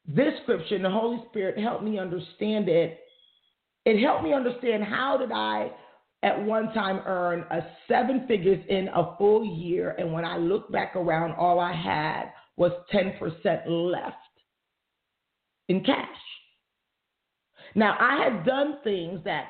this 0.05 0.33
scripture 0.43 0.75
and 0.75 0.85
the 0.85 0.89
Holy 0.89 1.23
Spirit 1.29 1.57
helped 1.57 1.83
me 1.83 1.97
understand 1.97 2.67
it. 2.67 2.99
It 3.85 4.01
helped 4.01 4.23
me 4.23 4.33
understand 4.33 4.83
how 4.83 5.17
did 5.17 5.31
I 5.31 5.71
at 6.23 6.41
one 6.41 6.73
time 6.73 7.01
earn 7.05 7.41
a 7.51 7.61
seven 7.87 8.25
figures 8.27 8.63
in 8.69 8.87
a 8.89 9.15
full 9.17 9.45
year, 9.45 9.95
and 9.97 10.13
when 10.13 10.23
I 10.23 10.37
look 10.37 10.71
back 10.71 10.95
around, 10.95 11.33
all 11.33 11.59
I 11.59 11.73
had 11.73 12.31
was 12.55 12.71
10% 12.93 13.19
left 13.67 14.15
in 15.67 15.83
cash. 15.83 16.07
Now, 17.75 17.97
I 17.99 18.23
had 18.23 18.45
done 18.45 18.77
things 18.83 19.19
that 19.25 19.47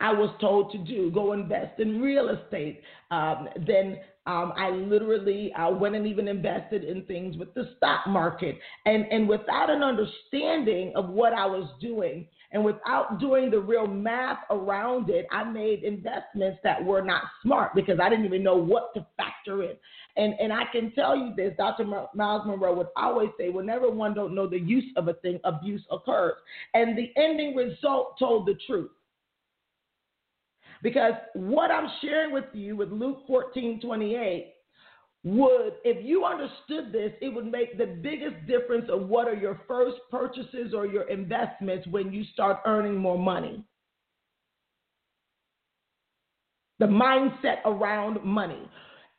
I 0.00 0.12
was 0.12 0.30
told 0.40 0.72
to 0.72 0.78
do 0.78 1.10
go 1.10 1.32
invest 1.32 1.78
in 1.78 2.00
real 2.00 2.30
estate. 2.30 2.82
Um, 3.10 3.48
then 3.66 3.98
um, 4.26 4.52
I 4.56 4.70
literally 4.70 5.52
uh, 5.54 5.70
went 5.70 5.94
and 5.94 6.06
even 6.06 6.28
invested 6.28 6.84
in 6.84 7.04
things 7.06 7.36
with 7.36 7.52
the 7.54 7.70
stock 7.76 8.06
market. 8.06 8.58
And, 8.86 9.04
and 9.10 9.28
without 9.28 9.70
an 9.70 9.82
understanding 9.82 10.92
of 10.94 11.08
what 11.08 11.32
I 11.32 11.46
was 11.46 11.68
doing 11.80 12.26
and 12.52 12.64
without 12.64 13.18
doing 13.18 13.50
the 13.50 13.58
real 13.58 13.86
math 13.86 14.38
around 14.50 15.08
it, 15.08 15.26
I 15.30 15.44
made 15.44 15.84
investments 15.84 16.58
that 16.64 16.84
were 16.84 17.02
not 17.02 17.22
smart 17.42 17.74
because 17.74 17.98
I 18.00 18.08
didn't 18.08 18.24
even 18.24 18.42
know 18.42 18.56
what 18.56 18.92
to 18.94 19.06
factor 19.16 19.62
in. 19.62 19.76
And, 20.16 20.34
and 20.38 20.52
I 20.52 20.64
can 20.70 20.92
tell 20.92 21.16
you 21.16 21.32
this, 21.36 21.54
Dr. 21.56 21.84
Myles 21.84 22.46
Munroe 22.46 22.74
would 22.74 22.88
always 22.96 23.30
say, 23.38 23.48
whenever 23.48 23.90
one 23.90 24.14
don't 24.14 24.34
know 24.34 24.48
the 24.48 24.58
use 24.58 24.92
of 24.96 25.08
a 25.08 25.14
thing, 25.14 25.40
abuse 25.44 25.82
occurs. 25.90 26.34
And 26.74 26.96
the 26.96 27.10
ending 27.16 27.54
result 27.54 28.18
told 28.18 28.46
the 28.46 28.58
truth. 28.66 28.90
Because 30.82 31.12
what 31.34 31.70
I'm 31.70 31.88
sharing 32.00 32.32
with 32.32 32.46
you 32.52 32.76
with 32.76 32.90
Luke 32.90 33.24
14 33.26 33.80
28 33.80 34.54
would, 35.22 35.74
if 35.84 36.04
you 36.04 36.24
understood 36.24 36.92
this, 36.92 37.12
it 37.20 37.28
would 37.28 37.44
make 37.44 37.76
the 37.76 37.86
biggest 37.86 38.46
difference 38.46 38.86
of 38.90 39.08
what 39.08 39.28
are 39.28 39.34
your 39.34 39.60
first 39.68 39.98
purchases 40.10 40.72
or 40.74 40.86
your 40.86 41.08
investments 41.10 41.86
when 41.88 42.10
you 42.10 42.24
start 42.32 42.58
earning 42.64 42.96
more 42.96 43.18
money. 43.18 43.62
The 46.78 46.86
mindset 46.86 47.58
around 47.66 48.24
money. 48.24 48.66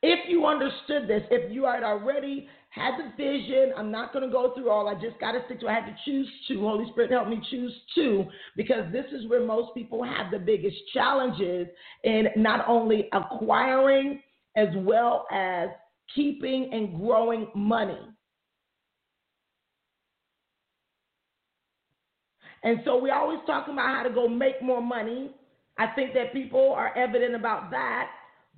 If 0.01 0.27
you 0.27 0.47
understood 0.47 1.07
this, 1.07 1.21
if 1.29 1.51
you 1.51 1.65
had 1.65 1.83
already 1.83 2.49
had 2.71 2.93
the 2.97 3.11
vision. 3.17 3.73
I'm 3.77 3.91
not 3.91 4.13
going 4.13 4.25
to 4.25 4.31
go 4.31 4.53
through 4.53 4.69
all. 4.69 4.87
I 4.87 4.93
just 4.93 5.19
got 5.19 5.33
to 5.33 5.41
stick 5.45 5.59
to. 5.59 5.67
I 5.67 5.73
had 5.73 5.85
to 5.85 5.95
choose 6.05 6.27
two. 6.47 6.61
Holy 6.61 6.89
Spirit 6.91 7.11
help 7.11 7.27
me 7.27 7.41
choose 7.51 7.73
two 7.93 8.25
because 8.55 8.91
this 8.93 9.05
is 9.11 9.29
where 9.29 9.45
most 9.45 9.73
people 9.75 10.03
have 10.03 10.31
the 10.31 10.39
biggest 10.39 10.77
challenges 10.93 11.67
in 12.05 12.27
not 12.37 12.67
only 12.67 13.09
acquiring 13.11 14.21
as 14.55 14.69
well 14.77 15.27
as 15.31 15.67
keeping 16.15 16.69
and 16.71 16.97
growing 16.99 17.47
money. 17.53 17.99
And 22.63 22.79
so 22.85 22.97
we 22.97 23.09
always 23.09 23.39
talking 23.45 23.73
about 23.73 23.95
how 23.95 24.03
to 24.03 24.13
go 24.13 24.29
make 24.29 24.61
more 24.61 24.81
money. 24.81 25.31
I 25.77 25.87
think 25.87 26.13
that 26.13 26.31
people 26.31 26.73
are 26.73 26.95
evident 26.97 27.35
about 27.35 27.69
that. 27.71 28.11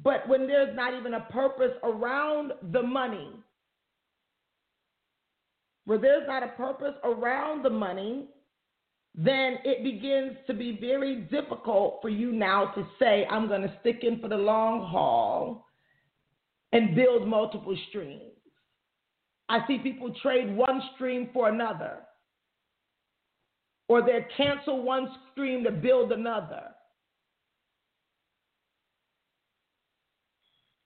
But 0.03 0.27
when 0.27 0.46
there's 0.46 0.75
not 0.75 0.93
even 0.93 1.15
a 1.15 1.22
purpose 1.32 1.72
around 1.84 2.51
the 2.72 2.84
money, 2.84 3.29
where 5.86 5.98
there's 5.98 6.28
not 6.28 6.44
a 6.44 6.48
purpose 6.50 6.96
around 7.04 7.63
the 7.63 7.70
money, 7.70 8.28
then 9.16 9.58
it 9.63 9.84
begins 9.84 10.38
to 10.48 10.54
be 10.54 10.78
very 10.80 11.22
difficult 11.22 12.00
for 12.02 12.10
you 12.10 12.32
now 12.32 12.68
to 12.75 12.88
say, 13.00 13.28
I'm 13.30 13.48
going 13.48 13.62
to 13.62 13.74
stick 13.82 14.00
in 14.02 14.20
for 14.20 14.28
the 14.28 14.38
long 14.38 14.88
haul 14.90 15.68
and 16.72 16.96
build 16.96 17.28
multiple 17.28 17.78
streams. 17.90 18.22
I 19.50 19.60
see 19.68 19.78
people 19.78 20.13
trade 20.22 20.56
one 20.56 20.82
stream 20.96 21.30
for 21.34 21.50
another, 21.50 21.98
or 23.88 24.02
they 24.02 24.25
cancel 24.36 24.82
one 24.82 25.10
stream 25.32 25.63
to 25.66 25.72
build 25.72 26.12
another. 26.12 26.63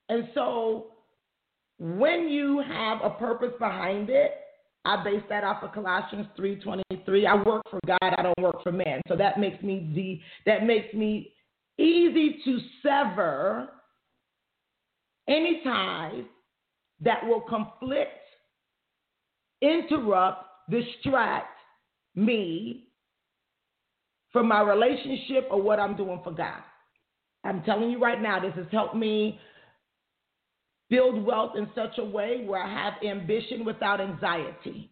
And 0.09 0.27
so 0.33 0.87
when 1.79 2.27
you 2.27 2.61
have 2.67 2.99
a 3.03 3.11
purpose 3.11 3.53
behind 3.59 4.09
it, 4.09 4.31
I 4.87 5.03
base 5.03 5.23
that 5.27 5.43
off 5.43 5.63
of 5.63 5.73
Colossians 5.73 6.27
3:23. 6.37 7.27
I 7.27 7.35
work 7.43 7.61
for 7.69 7.79
God, 7.85 7.97
I 8.01 8.23
don't 8.23 8.39
work 8.39 8.63
for 8.63 8.71
man. 8.71 9.01
So 9.09 9.17
that 9.17 9.37
makes 9.37 9.61
me 9.61 9.91
the 9.93 10.21
that 10.49 10.65
makes 10.65 10.93
me 10.93 11.33
easy 11.77 12.41
to 12.45 12.59
sever 12.81 13.69
any 15.27 15.61
ties 15.61 16.23
that 17.01 17.25
will 17.27 17.41
conflict, 17.41 18.23
interrupt, 19.61 20.45
distract 20.69 21.59
me 22.15 22.87
from 24.31 24.47
my 24.47 24.61
relationship 24.61 25.49
or 25.51 25.61
what 25.61 25.81
I'm 25.81 25.97
doing 25.97 26.21
for 26.23 26.31
God. 26.31 26.63
I'm 27.43 27.61
telling 27.63 27.89
you 27.91 27.99
right 27.99 28.21
now, 28.21 28.39
this 28.39 28.53
has 28.55 28.67
helped 28.71 28.95
me 28.95 29.37
build 30.89 31.25
wealth 31.25 31.53
in 31.57 31.69
such 31.75 31.97
a 31.97 32.03
way 32.03 32.43
where 32.45 32.61
I 32.61 32.83
have 32.83 32.93
ambition 33.03 33.65
without 33.65 33.99
anxiety. 33.99 34.89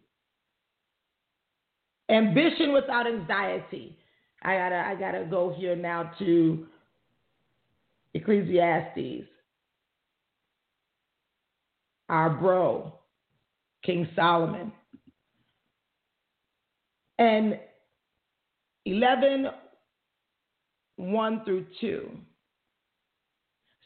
Ambition 2.10 2.72
without 2.72 3.06
anxiety. 3.06 3.96
I 4.42 4.56
gotta 4.56 4.76
I 4.76 4.94
gotta 4.94 5.26
go 5.28 5.54
here 5.56 5.74
now 5.74 6.12
to 6.18 6.66
Ecclesiastes. 8.14 9.26
Our 12.08 12.30
bro, 12.30 12.94
King 13.84 14.08
Solomon. 14.14 14.72
And 17.18 17.58
11, 18.84 19.46
1 20.96 21.44
through 21.44 21.66
2 21.80 22.10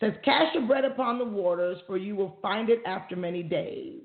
says, 0.01 0.13
Cast 0.25 0.55
your 0.55 0.67
bread 0.67 0.85
upon 0.85 1.19
the 1.19 1.25
waters, 1.25 1.79
for 1.87 1.97
you 1.97 2.17
will 2.17 2.39
find 2.43 2.69
it 2.71 2.81
after 2.87 3.15
many 3.15 3.43
days. 3.43 4.01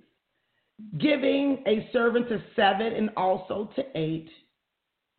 Giving 1.00 1.64
a 1.66 1.90
servant 1.94 2.28
to 2.30 2.44
seven 2.56 2.94
and 2.94 3.10
also 3.16 3.70
to 3.78 3.84
eight, 3.96 4.30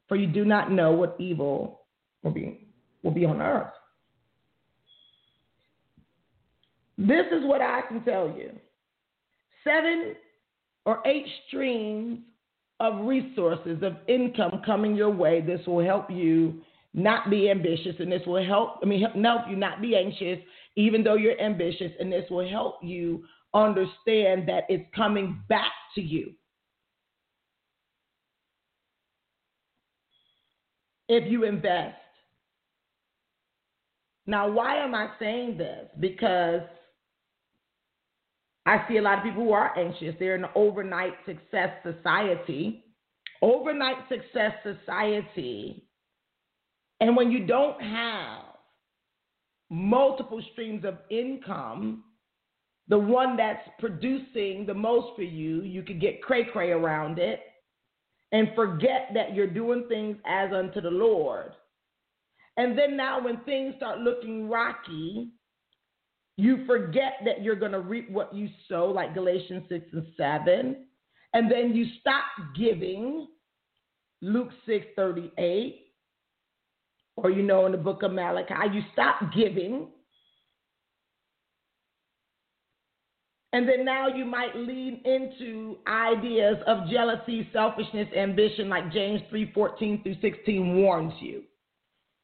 for 0.06 0.16
you 0.16 0.26
do 0.26 0.45
not 0.45 0.71
know 0.71 0.92
what 0.92 1.16
evil 1.18 1.80
will 2.23 2.30
be, 2.30 2.68
will 3.02 3.11
be 3.11 3.25
on 3.25 3.40
earth. 3.40 3.73
This 6.99 7.26
is 7.33 7.45
what 7.45 7.61
I 7.61 7.83
can 7.88 8.02
tell 8.04 8.28
you 8.37 8.52
seven 9.64 10.14
or 10.85 11.02
eight 11.06 11.26
streams 11.49 12.21
of 12.80 13.06
resources 13.06 13.83
of 13.83 13.97
income 14.09 14.62
coming 14.64 14.95
your 14.95 15.11
way. 15.11 15.40
This 15.40 15.61
will 15.66 15.85
help 15.85 16.11
you 16.11 16.61
not 16.95 17.28
be 17.30 17.50
ambitious, 17.50 17.95
and 17.99 18.11
this 18.11 18.23
will 18.26 18.45
help. 18.45 18.78
I 18.83 18.87
mean, 18.87 19.00
help 19.00 19.42
you 19.49 19.56
not 19.56 19.83
be 19.83 19.97
anxious 19.97 20.38
even 20.76 21.02
though 21.02 21.16
you're 21.16 21.40
ambitious, 21.40 21.92
and 21.99 22.12
this 22.12 22.30
will 22.30 22.49
help 22.49 22.76
you 22.83 23.25
understand 23.54 24.49
that 24.49 24.64
it's 24.68 24.85
coming 24.95 25.42
back 25.49 25.73
to 25.95 26.00
you. 26.00 26.33
If 31.09 31.30
you 31.30 31.45
invest. 31.45 31.97
Now, 34.26 34.50
why 34.50 34.76
am 34.85 34.95
I 34.95 35.11
saying 35.18 35.56
this? 35.59 35.88
Because 35.99 36.62
I 38.66 38.85
see 38.88 38.97
a 38.97 39.02
lot 39.02 39.18
of 39.18 39.25
people 39.25 39.45
who 39.45 39.52
are 39.52 39.78
anxious. 39.78 40.14
They're 40.18 40.35
in 40.35 40.45
an 40.45 40.50
overnight 40.54 41.14
success 41.25 41.71
society. 41.85 42.83
overnight 43.42 43.97
success 44.09 44.52
society, 44.62 45.85
and 47.00 47.16
when 47.16 47.30
you 47.30 47.47
don't 47.47 47.80
have 47.83 48.46
multiple 49.70 50.42
streams 50.52 50.85
of 50.85 50.99
income, 51.11 52.04
the 52.88 52.99
one 52.99 53.37
that's 53.37 53.68
producing 53.78 54.64
the 54.66 54.75
most 54.75 55.16
for 55.16 55.23
you, 55.23 55.62
you 55.62 55.82
could 55.82 56.00
get 56.00 56.23
cray 56.23 56.44
cray 56.44 56.70
around 56.70 57.18
it 57.18 57.40
and 58.32 58.49
forget 58.54 59.11
that 59.14 59.35
you're 59.35 59.46
doing 59.46 59.87
things 59.88 60.16
as 60.26 60.52
unto 60.52 60.80
the 60.80 60.90
Lord. 60.90 61.52
And 62.56 62.78
then 62.78 62.96
now, 62.96 63.23
when 63.23 63.38
things 63.40 63.75
start 63.76 64.00
looking 64.00 64.49
rocky, 64.49 65.30
you 66.37 66.64
forget 66.66 67.14
that 67.25 67.42
you're 67.42 67.56
going 67.56 67.73
to 67.73 67.80
reap 67.80 68.11
what 68.11 68.35
you 68.35 68.49
sow, 68.68 68.87
like 68.87 69.14
Galatians 69.14 69.64
6 69.68 69.87
and 69.92 70.06
7. 70.16 70.87
And 71.35 71.50
then 71.50 71.75
you 71.75 71.87
stop 72.00 72.25
giving, 72.56 73.26
Luke 74.23 74.50
6 74.66 74.87
38. 74.96 75.86
Or, 77.16 77.30
you 77.30 77.42
know, 77.42 77.66
in 77.66 77.73
the 77.73 77.78
book 77.78 78.02
of 78.02 78.12
Malachi, 78.12 78.75
you 78.75 78.82
stop 78.92 79.20
giving. 79.35 79.88
And 83.52 83.66
then 83.66 83.85
now 83.87 84.08
you 84.08 84.26
might 84.26 84.54
lean 84.54 85.00
into 85.04 85.78
ideas 85.87 86.56
of 86.66 86.90
jealousy, 86.90 87.49
selfishness, 87.54 88.08
ambition, 88.14 88.68
like 88.68 88.92
James 88.92 89.23
3 89.30 89.52
14 89.54 90.02
through 90.02 90.16
16 90.20 90.76
warns 90.76 91.14
you. 91.20 91.42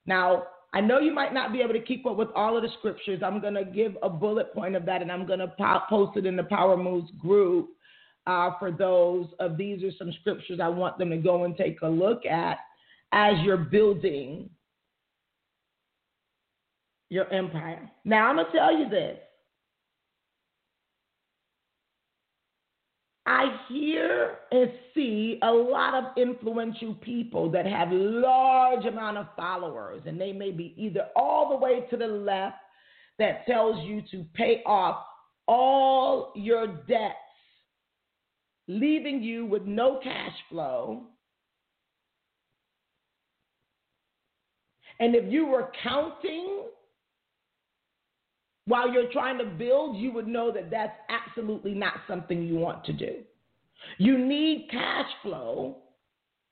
Now, 0.04 0.44
I 0.74 0.80
know 0.80 0.98
you 1.00 1.14
might 1.14 1.32
not 1.32 1.52
be 1.52 1.60
able 1.60 1.74
to 1.74 1.80
keep 1.80 2.04
up 2.06 2.16
with 2.16 2.28
all 2.34 2.56
of 2.56 2.62
the 2.62 2.68
scriptures. 2.78 3.22
I'm 3.24 3.40
going 3.40 3.54
to 3.54 3.64
give 3.64 3.96
a 4.02 4.10
bullet 4.10 4.52
point 4.52 4.74
of 4.74 4.84
that 4.86 5.00
and 5.00 5.12
I'm 5.12 5.26
going 5.26 5.38
to 5.38 5.52
post 5.88 6.16
it 6.16 6.26
in 6.26 6.36
the 6.36 6.44
Power 6.44 6.76
Moves 6.76 7.10
group 7.18 7.70
uh, 8.26 8.50
for 8.58 8.70
those 8.70 9.26
of 9.40 9.56
these 9.56 9.82
are 9.82 9.90
some 9.98 10.12
scriptures 10.20 10.60
I 10.62 10.68
want 10.68 10.98
them 10.98 11.10
to 11.10 11.16
go 11.16 11.44
and 11.44 11.56
take 11.56 11.82
a 11.82 11.88
look 11.88 12.24
at 12.24 12.58
as 13.12 13.34
you're 13.42 13.56
building 13.56 14.48
your 17.12 17.30
empire. 17.30 17.90
Now, 18.06 18.28
I'm 18.28 18.36
going 18.36 18.46
to 18.46 18.52
tell 18.52 18.74
you 18.74 18.88
this 18.88 19.18
I 23.26 23.54
hear 23.68 24.38
and 24.50 24.72
see 24.94 25.38
a 25.42 25.50
lot 25.50 25.92
of 25.92 26.04
influential 26.16 26.94
people 26.94 27.50
that 27.50 27.66
have 27.66 27.88
large 27.92 28.86
amount 28.86 29.18
of 29.18 29.26
followers, 29.36 30.00
and 30.06 30.18
they 30.18 30.32
may 30.32 30.52
be 30.52 30.74
either 30.78 31.08
all 31.14 31.50
the 31.50 31.56
way 31.56 31.84
to 31.90 31.98
the 31.98 32.06
left 32.06 32.56
that 33.18 33.44
tells 33.44 33.86
you 33.86 34.02
to 34.10 34.24
pay 34.32 34.62
off 34.64 35.04
all 35.46 36.32
your 36.34 36.66
debts, 36.66 37.14
leaving 38.68 39.22
you 39.22 39.44
with 39.44 39.66
no 39.66 40.00
cash 40.02 40.32
flow. 40.48 41.08
And 44.98 45.14
if 45.14 45.30
you 45.30 45.44
were 45.46 45.70
counting 45.82 46.62
while 48.66 48.92
you're 48.92 49.10
trying 49.12 49.38
to 49.38 49.44
build, 49.44 49.96
you 49.96 50.12
would 50.12 50.28
know 50.28 50.52
that 50.52 50.70
that's 50.70 50.96
absolutely 51.08 51.74
not 51.74 51.94
something 52.06 52.42
you 52.42 52.56
want 52.56 52.84
to 52.84 52.92
do. 52.92 53.16
You 53.98 54.18
need 54.18 54.68
cash 54.70 55.08
flow. 55.22 55.78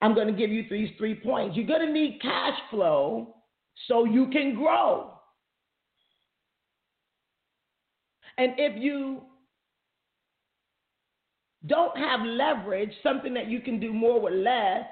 I'm 0.02 0.14
going 0.14 0.26
to 0.26 0.32
give 0.32 0.50
you 0.50 0.64
these 0.68 0.90
three 0.98 1.14
points. 1.14 1.56
You're 1.56 1.66
going 1.66 1.86
to 1.86 1.92
need 1.92 2.20
cash 2.20 2.58
flow 2.70 3.36
so 3.86 4.04
you 4.04 4.28
can 4.28 4.54
grow. 4.56 5.12
And 8.38 8.54
if 8.56 8.82
you 8.82 9.20
don't 11.66 11.96
have 11.96 12.20
leverage, 12.24 12.90
something 13.02 13.34
that 13.34 13.48
you 13.48 13.60
can 13.60 13.78
do 13.78 13.92
more 13.92 14.20
with 14.20 14.32
less, 14.32 14.84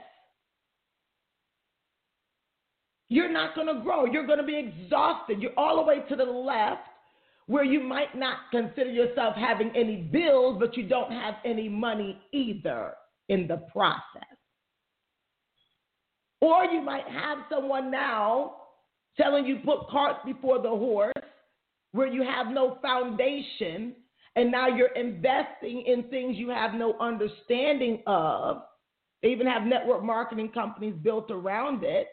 you're 3.08 3.32
not 3.32 3.54
going 3.54 3.74
to 3.74 3.82
grow. 3.82 4.04
You're 4.04 4.26
going 4.26 4.38
to 4.38 4.44
be 4.44 4.58
exhausted. 4.58 5.40
You're 5.40 5.58
all 5.58 5.76
the 5.76 5.82
way 5.82 6.00
to 6.08 6.14
the 6.14 6.24
left 6.24 6.87
where 7.48 7.64
you 7.64 7.80
might 7.80 8.14
not 8.14 8.36
consider 8.50 8.90
yourself 8.90 9.34
having 9.34 9.72
any 9.74 9.96
bills, 9.96 10.58
but 10.60 10.76
you 10.76 10.86
don't 10.86 11.10
have 11.10 11.36
any 11.46 11.66
money 11.66 12.20
either 12.30 12.92
in 13.30 13.48
the 13.48 13.56
process. 13.72 14.36
Or 16.42 16.66
you 16.66 16.82
might 16.82 17.08
have 17.08 17.38
someone 17.50 17.90
now 17.90 18.56
telling 19.16 19.46
you 19.46 19.60
put 19.64 19.88
carts 19.88 20.20
before 20.26 20.60
the 20.60 20.68
horse, 20.68 21.12
where 21.92 22.06
you 22.06 22.22
have 22.22 22.48
no 22.48 22.76
foundation, 22.82 23.94
and 24.36 24.52
now 24.52 24.68
you're 24.68 24.94
investing 24.94 25.84
in 25.86 26.04
things 26.10 26.36
you 26.36 26.50
have 26.50 26.74
no 26.74 26.98
understanding 27.00 28.02
of. 28.06 28.58
They 29.22 29.30
even 29.30 29.46
have 29.46 29.62
network 29.62 30.04
marketing 30.04 30.50
companies 30.52 30.94
built 31.02 31.30
around 31.30 31.82
it. 31.82 32.08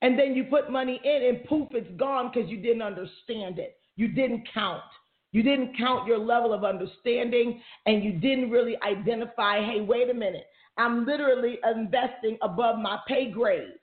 And 0.00 0.18
then 0.18 0.34
you 0.34 0.44
put 0.44 0.72
money 0.72 0.98
in, 1.04 1.22
and 1.22 1.44
poof, 1.44 1.68
it's 1.72 2.00
gone 2.00 2.30
because 2.32 2.50
you 2.50 2.56
didn't 2.62 2.82
understand 2.82 3.58
it. 3.58 3.76
You 4.02 4.08
didn't 4.08 4.48
count. 4.52 4.82
You 5.30 5.44
didn't 5.44 5.78
count 5.78 6.08
your 6.08 6.18
level 6.18 6.52
of 6.52 6.64
understanding 6.64 7.62
and 7.86 8.02
you 8.02 8.14
didn't 8.14 8.50
really 8.50 8.74
identify 8.82 9.60
hey, 9.64 9.80
wait 9.80 10.10
a 10.10 10.14
minute. 10.14 10.42
I'm 10.76 11.06
literally 11.06 11.58
investing 11.64 12.36
above 12.42 12.80
my 12.80 12.98
pay 13.06 13.30
grade. 13.30 13.74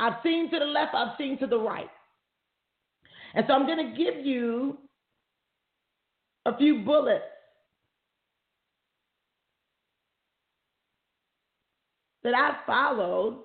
I've 0.00 0.14
seen 0.22 0.50
to 0.50 0.58
the 0.58 0.64
left, 0.64 0.94
I've 0.94 1.18
seen 1.18 1.38
to 1.40 1.46
the 1.46 1.58
right. 1.58 1.90
And 3.34 3.44
so 3.46 3.52
I'm 3.52 3.66
going 3.66 3.90
to 3.90 3.94
give 3.94 4.24
you 4.24 4.78
a 6.46 6.56
few 6.56 6.78
bullets 6.78 7.24
that 12.22 12.32
I 12.34 12.56
followed 12.64 13.40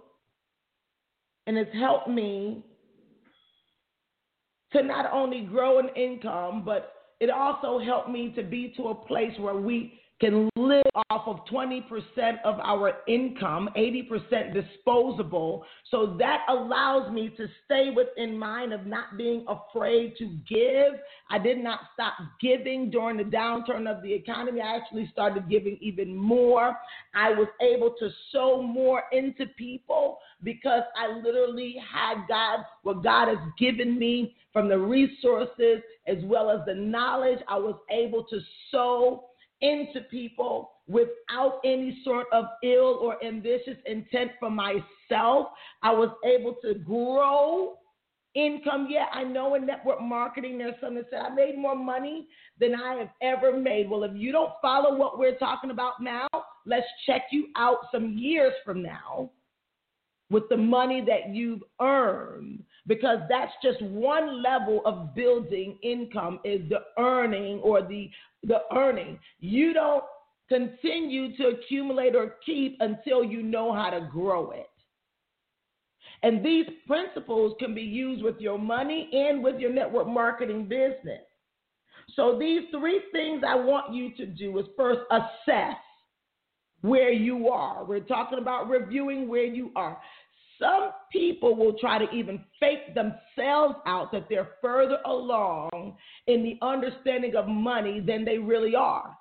and 1.47 1.57
it's 1.57 1.75
helped 1.75 2.07
me 2.07 2.63
to 4.73 4.83
not 4.83 5.11
only 5.11 5.41
grow 5.41 5.79
an 5.79 5.89
income, 5.95 6.63
but 6.65 6.93
it 7.19 7.29
also 7.29 7.79
helped 7.79 8.09
me 8.09 8.33
to 8.35 8.43
be 8.43 8.73
to 8.77 8.89
a 8.89 8.95
place 8.95 9.33
where 9.39 9.55
we 9.55 9.99
can 10.19 10.49
live 10.57 10.83
off 11.09 11.27
of 11.27 11.45
20% 11.45 11.83
of 12.43 12.59
our 12.59 12.97
income, 13.07 13.69
80% 13.77 14.53
disposable. 14.53 15.63
So 15.89 16.17
that 16.19 16.41
allows 16.49 17.11
me 17.11 17.29
to 17.37 17.47
stay 17.65 17.91
within 17.95 18.37
mind 18.37 18.73
of 18.73 18.85
not 18.85 19.17
being 19.17 19.45
afraid 19.47 20.15
to 20.17 20.25
give. 20.47 20.99
I 21.29 21.39
did 21.39 21.63
not 21.63 21.79
stop 21.93 22.13
giving 22.41 22.89
during 22.89 23.17
the 23.17 23.23
downturn 23.23 23.89
of 23.89 24.03
the 24.03 24.13
economy. 24.13 24.59
I 24.59 24.75
actually 24.75 25.09
started 25.11 25.49
giving 25.49 25.77
even 25.79 26.15
more. 26.15 26.75
I 27.15 27.29
was 27.29 27.47
able 27.61 27.95
to 27.99 28.09
sow 28.31 28.61
more 28.61 29.03
into 29.13 29.45
people 29.57 30.19
because 30.43 30.83
I 30.97 31.15
literally 31.17 31.77
had 31.93 32.27
God, 32.27 32.65
what 32.83 33.03
God 33.03 33.29
has 33.29 33.37
given 33.57 33.97
me 33.97 34.35
from 34.51 34.67
the 34.67 34.77
resources 34.77 35.81
as 36.07 36.17
well 36.23 36.49
as 36.49 36.59
the 36.65 36.75
knowledge. 36.75 37.39
I 37.47 37.57
was 37.57 37.75
able 37.89 38.25
to 38.25 38.39
sow 38.71 39.28
into 39.61 40.01
people 40.09 40.71
without 40.87 41.59
any 41.63 42.01
sort 42.03 42.27
of 42.31 42.45
ill 42.63 42.99
or 43.01 43.23
ambitious 43.23 43.77
intent 43.85 44.31
for 44.39 44.49
myself. 44.49 45.47
I 45.83 45.91
was 45.91 46.09
able 46.25 46.55
to 46.63 46.75
grow 46.75 47.77
income. 48.35 48.87
Yeah, 48.89 49.05
I 49.13 49.23
know 49.23 49.55
in 49.55 49.65
network 49.65 50.01
marketing 50.01 50.57
there's 50.57 50.75
some 50.81 50.95
that 50.95 51.05
say 51.11 51.17
I 51.17 51.33
made 51.33 51.57
more 51.57 51.75
money 51.75 52.27
than 52.59 52.75
I 52.75 52.95
have 52.95 53.09
ever 53.21 53.57
made. 53.57 53.89
Well, 53.89 54.03
if 54.03 54.11
you 54.15 54.31
don't 54.31 54.53
follow 54.61 54.95
what 54.95 55.19
we're 55.19 55.37
talking 55.37 55.71
about 55.71 56.01
now, 56.01 56.27
let's 56.65 56.87
check 57.05 57.23
you 57.31 57.47
out 57.55 57.77
some 57.91 58.17
years 58.17 58.53
from 58.65 58.81
now 58.81 59.31
with 60.29 60.43
the 60.49 60.57
money 60.57 61.03
that 61.07 61.33
you've 61.33 61.63
earned 61.81 62.63
because 62.87 63.19
that's 63.29 63.51
just 63.63 63.81
one 63.81 64.41
level 64.41 64.81
of 64.85 65.13
building 65.15 65.77
income 65.83 66.39
is 66.43 66.61
the 66.69 66.79
earning 66.97 67.59
or 67.59 67.81
the 67.81 68.09
the 68.43 68.59
earning. 68.73 69.19
You 69.39 69.73
don't 69.73 70.03
continue 70.47 71.35
to 71.37 71.47
accumulate 71.49 72.15
or 72.15 72.35
keep 72.45 72.77
until 72.79 73.23
you 73.23 73.43
know 73.43 73.73
how 73.73 73.89
to 73.89 74.07
grow 74.11 74.51
it. 74.51 74.69
And 76.23 76.43
these 76.43 76.65
principles 76.87 77.55
can 77.59 77.73
be 77.73 77.81
used 77.81 78.23
with 78.23 78.39
your 78.39 78.57
money 78.57 79.09
and 79.13 79.43
with 79.43 79.59
your 79.59 79.71
network 79.71 80.07
marketing 80.07 80.67
business. 80.67 81.21
So, 82.15 82.37
these 82.39 82.63
three 82.71 83.01
things 83.11 83.43
I 83.47 83.55
want 83.55 83.93
you 83.93 84.13
to 84.15 84.25
do 84.25 84.57
is 84.57 84.65
first 84.75 85.01
assess 85.11 85.75
where 86.81 87.11
you 87.11 87.49
are. 87.49 87.85
We're 87.85 87.99
talking 87.99 88.39
about 88.39 88.69
reviewing 88.69 89.27
where 89.27 89.45
you 89.45 89.71
are. 89.75 90.01
Some 90.59 90.91
people 91.11 91.55
will 91.55 91.73
try 91.79 91.97
to 91.97 92.11
even 92.11 92.43
fake 92.59 92.93
themselves 92.93 93.75
out 93.85 94.11
that 94.11 94.27
they're 94.29 94.49
further 94.61 94.97
along 95.05 95.95
in 96.27 96.43
the 96.43 96.57
understanding 96.65 97.35
of 97.35 97.47
money 97.47 98.01
than 98.01 98.25
they 98.25 98.37
really 98.37 98.75
are. 98.75 99.15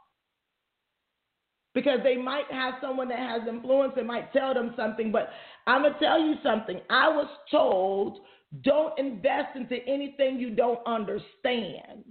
Because 1.74 2.00
they 2.02 2.16
might 2.16 2.50
have 2.50 2.74
someone 2.80 3.08
that 3.08 3.18
has 3.18 3.42
influence 3.48 3.92
and 3.96 4.06
might 4.06 4.32
tell 4.32 4.52
them 4.52 4.74
something, 4.76 5.12
but 5.12 5.30
I'm 5.66 5.82
going 5.82 5.92
to 5.92 5.98
tell 6.00 6.18
you 6.18 6.34
something. 6.42 6.80
I 6.90 7.08
was 7.08 7.28
told 7.50 8.18
don't 8.62 8.98
invest 8.98 9.54
into 9.54 9.76
anything 9.86 10.38
you 10.38 10.50
don't 10.50 10.80
understand. 10.86 12.04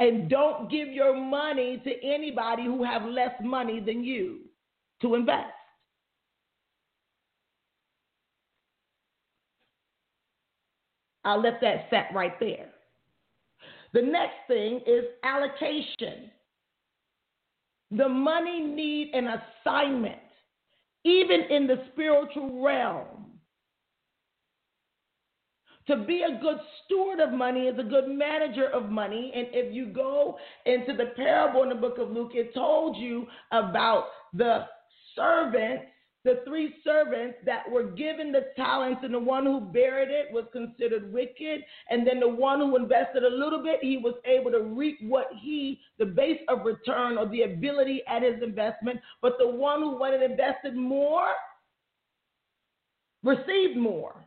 And 0.00 0.28
don't 0.28 0.70
give 0.70 0.88
your 0.88 1.16
money 1.16 1.80
to 1.84 2.04
anybody 2.04 2.64
who 2.64 2.82
have 2.82 3.04
less 3.04 3.34
money 3.40 3.78
than 3.80 4.02
you 4.02 4.40
to 5.00 5.14
invest. 5.14 5.52
I'll 11.24 11.40
let 11.40 11.60
that 11.60 11.86
set 11.90 12.08
right 12.14 12.38
there. 12.40 12.70
The 13.92 14.02
next 14.02 14.34
thing 14.48 14.80
is 14.86 15.04
allocation. 15.22 16.30
The 17.90 18.08
money 18.08 18.60
need 18.60 19.10
an 19.14 19.28
assignment, 19.28 20.22
even 21.04 21.42
in 21.50 21.66
the 21.66 21.84
spiritual 21.92 22.64
realm. 22.64 23.22
To 25.88 25.96
be 25.96 26.22
a 26.22 26.40
good 26.40 26.58
steward 26.84 27.20
of 27.20 27.32
money 27.32 27.62
is 27.62 27.78
a 27.78 27.82
good 27.82 28.08
manager 28.08 28.68
of 28.68 28.88
money. 28.88 29.32
And 29.34 29.48
if 29.52 29.74
you 29.74 29.86
go 29.86 30.38
into 30.64 30.96
the 30.96 31.12
parable 31.16 31.64
in 31.64 31.70
the 31.70 31.74
book 31.74 31.98
of 31.98 32.10
Luke, 32.10 32.32
it 32.34 32.54
told 32.54 32.96
you 32.96 33.26
about 33.50 34.06
the 34.32 34.64
servants 35.16 35.84
the 36.24 36.40
three 36.46 36.74
servants 36.84 37.38
that 37.44 37.68
were 37.68 37.90
given 37.90 38.30
the 38.30 38.46
talents, 38.54 39.00
and 39.02 39.12
the 39.12 39.18
one 39.18 39.44
who 39.44 39.60
buried 39.60 40.08
it 40.08 40.32
was 40.32 40.44
considered 40.52 41.12
wicked. 41.12 41.62
And 41.90 42.06
then 42.06 42.20
the 42.20 42.28
one 42.28 42.60
who 42.60 42.76
invested 42.76 43.24
a 43.24 43.28
little 43.28 43.62
bit, 43.62 43.80
he 43.82 43.96
was 43.96 44.14
able 44.24 44.52
to 44.52 44.62
reap 44.62 44.98
what 45.02 45.26
he, 45.40 45.80
the 45.98 46.06
base 46.06 46.40
of 46.48 46.64
return 46.64 47.18
or 47.18 47.28
the 47.28 47.42
ability 47.42 48.02
at 48.08 48.22
his 48.22 48.40
investment. 48.42 49.00
But 49.20 49.32
the 49.38 49.48
one 49.48 49.80
who 49.80 49.98
went 49.98 50.14
and 50.14 50.22
invested 50.22 50.76
more 50.76 51.28
received 53.24 53.76
more. 53.76 54.24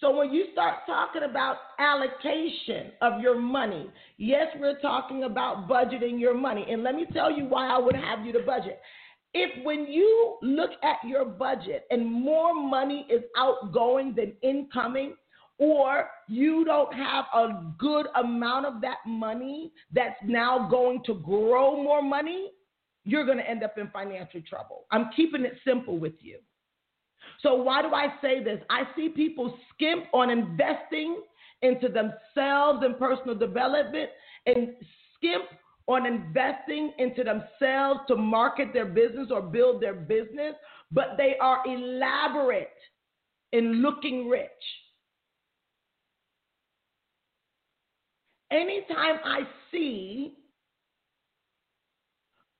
So 0.00 0.16
when 0.16 0.32
you 0.32 0.46
start 0.52 0.76
talking 0.86 1.22
about 1.28 1.56
allocation 1.78 2.92
of 3.00 3.20
your 3.20 3.38
money, 3.38 3.90
yes, 4.16 4.46
we're 4.60 4.78
talking 4.80 5.24
about 5.24 5.68
budgeting 5.68 6.20
your 6.20 6.34
money. 6.34 6.64
And 6.70 6.84
let 6.84 6.94
me 6.94 7.06
tell 7.12 7.32
you 7.32 7.46
why 7.46 7.68
I 7.68 7.78
would 7.78 7.96
have 7.96 8.24
you 8.24 8.32
to 8.34 8.40
budget. 8.40 8.80
If 9.34 9.64
when 9.64 9.86
you 9.86 10.38
look 10.42 10.70
at 10.82 10.96
your 11.06 11.24
budget 11.24 11.84
and 11.90 12.06
more 12.06 12.54
money 12.54 13.06
is 13.10 13.22
outgoing 13.36 14.14
than 14.14 14.32
incoming, 14.42 15.14
or 15.58 16.08
you 16.28 16.64
don't 16.64 16.92
have 16.94 17.24
a 17.34 17.72
good 17.78 18.06
amount 18.14 18.64
of 18.64 18.80
that 18.80 18.98
money 19.06 19.72
that's 19.92 20.18
now 20.24 20.68
going 20.70 21.02
to 21.04 21.14
grow 21.14 21.82
more 21.82 22.00
money, 22.00 22.52
you're 23.04 23.26
going 23.26 23.38
to 23.38 23.48
end 23.48 23.64
up 23.64 23.76
in 23.76 23.88
financial 23.90 24.40
trouble. 24.48 24.84
I'm 24.90 25.10
keeping 25.16 25.44
it 25.44 25.54
simple 25.66 25.98
with 25.98 26.14
you. 26.20 26.38
So, 27.42 27.54
why 27.54 27.82
do 27.82 27.88
I 27.88 28.14
say 28.22 28.42
this? 28.42 28.60
I 28.70 28.82
see 28.96 29.08
people 29.08 29.56
skimp 29.74 30.04
on 30.12 30.30
investing 30.30 31.22
into 31.62 31.88
themselves 31.88 32.84
and 32.84 32.98
personal 32.98 33.34
development 33.34 34.10
and 34.46 34.74
skimp 35.16 35.44
on 35.88 36.04
investing 36.06 36.92
into 36.98 37.24
themselves 37.24 38.00
to 38.08 38.14
market 38.14 38.68
their 38.74 38.84
business 38.84 39.28
or 39.30 39.40
build 39.40 39.82
their 39.82 39.94
business, 39.94 40.54
but 40.92 41.14
they 41.16 41.34
are 41.40 41.62
elaborate 41.66 42.68
in 43.52 43.82
looking 43.82 44.28
rich. 44.28 44.48
Anytime 48.50 49.16
I 49.24 49.40
see 49.72 50.34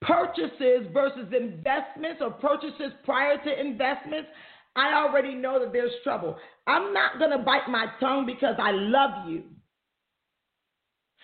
purchases 0.01 0.87
versus 0.93 1.33
investments 1.38 2.21
or 2.21 2.31
purchases 2.31 2.93
prior 3.05 3.37
to 3.43 3.61
investments, 3.61 4.29
I 4.77 4.95
already 4.95 5.35
know 5.35 5.59
that 5.61 5.73
there's 5.73 5.93
trouble. 6.05 6.37
I'm 6.67 6.93
not 6.95 7.19
going 7.19 7.31
to 7.33 7.38
bite 7.38 7.69
my 7.69 7.87
tongue 8.01 8.25
because 8.27 8.55
I 8.59 8.71
love 8.71 9.29
you. 9.29 9.45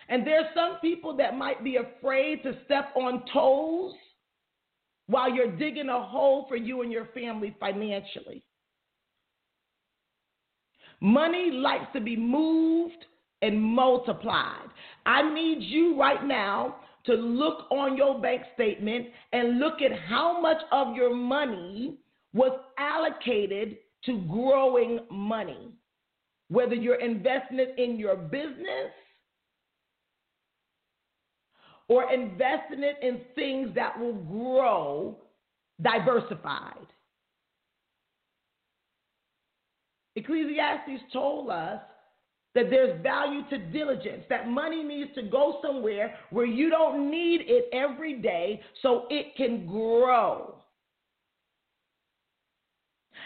And 0.08 0.26
there's 0.26 0.46
some 0.54 0.78
people 0.80 1.16
that 1.16 1.36
might 1.36 1.64
be 1.64 1.76
afraid 1.76 2.42
to 2.42 2.56
step 2.64 2.90
on 2.96 3.22
toes 3.32 3.94
while 5.06 5.32
you're 5.34 5.56
digging 5.56 5.88
a 5.88 6.02
hole 6.02 6.46
for 6.48 6.56
you 6.56 6.82
and 6.82 6.92
your 6.92 7.06
family 7.14 7.54
financially. 7.60 8.42
Money 11.00 11.50
likes 11.50 11.86
to 11.92 12.00
be 12.00 12.16
moved 12.16 13.04
and 13.42 13.60
multiplied. 13.60 14.68
I 15.04 15.22
need 15.34 15.58
you 15.60 15.98
right 15.98 16.24
now 16.24 16.76
to 17.04 17.12
look 17.12 17.70
on 17.70 17.96
your 17.96 18.18
bank 18.20 18.42
statement 18.54 19.08
and 19.32 19.58
look 19.58 19.82
at 19.82 19.92
how 20.08 20.40
much 20.40 20.62
of 20.72 20.96
your 20.96 21.14
money 21.14 21.98
was 22.32 22.58
allocated 22.78 23.76
to 24.06 24.22
growing 24.28 25.00
money. 25.10 25.72
Whether 26.48 26.74
you're 26.74 27.00
investing 27.00 27.58
it 27.58 27.74
in 27.78 27.98
your 27.98 28.16
business 28.16 28.92
or 31.88 32.12
investing 32.12 32.82
it 32.82 32.96
in 33.02 33.20
things 33.34 33.74
that 33.74 33.98
will 33.98 34.14
grow 34.14 35.16
diversified. 35.82 36.86
Ecclesiastes 40.16 41.02
told 41.12 41.50
us 41.50 41.80
that 42.54 42.70
there's 42.70 43.02
value 43.02 43.40
to 43.50 43.58
diligence, 43.58 44.22
that 44.28 44.48
money 44.48 44.82
needs 44.84 45.10
to 45.16 45.22
go 45.22 45.58
somewhere 45.60 46.14
where 46.30 46.46
you 46.46 46.70
don't 46.70 47.10
need 47.10 47.42
it 47.46 47.68
every 47.72 48.14
day 48.20 48.60
so 48.80 49.06
it 49.10 49.36
can 49.36 49.66
grow. 49.66 50.53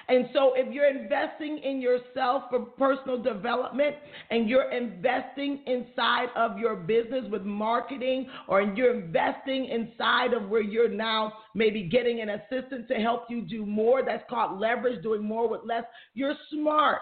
And 0.09 0.31
so, 0.33 0.53
if 0.57 0.73
you're 0.73 0.89
investing 0.89 1.59
in 1.59 1.83
yourself 1.83 2.45
for 2.49 2.61
personal 2.61 3.23
development 3.23 3.95
and 4.31 4.49
you're 4.49 4.71
investing 4.73 5.63
inside 5.67 6.29
of 6.35 6.59
your 6.59 6.77
business 6.77 7.25
with 7.31 7.43
marketing, 7.43 8.27
or 8.49 8.63
you're 8.63 8.95
investing 8.95 9.67
inside 9.67 10.33
of 10.33 10.49
where 10.49 10.63
you're 10.63 10.89
now 10.89 11.35
maybe 11.55 11.83
getting 11.83 12.23
an 12.23 12.31
assistant 12.31 12.89
to 12.89 12.95
help 12.95 13.25
you 13.29 13.43
do 13.43 13.67
more, 13.67 14.03
that's 14.03 14.25
called 14.31 14.59
leverage, 14.59 15.03
doing 15.03 15.23
more 15.23 15.47
with 15.47 15.61
less, 15.67 15.85
you're 16.15 16.35
smart. 16.51 17.01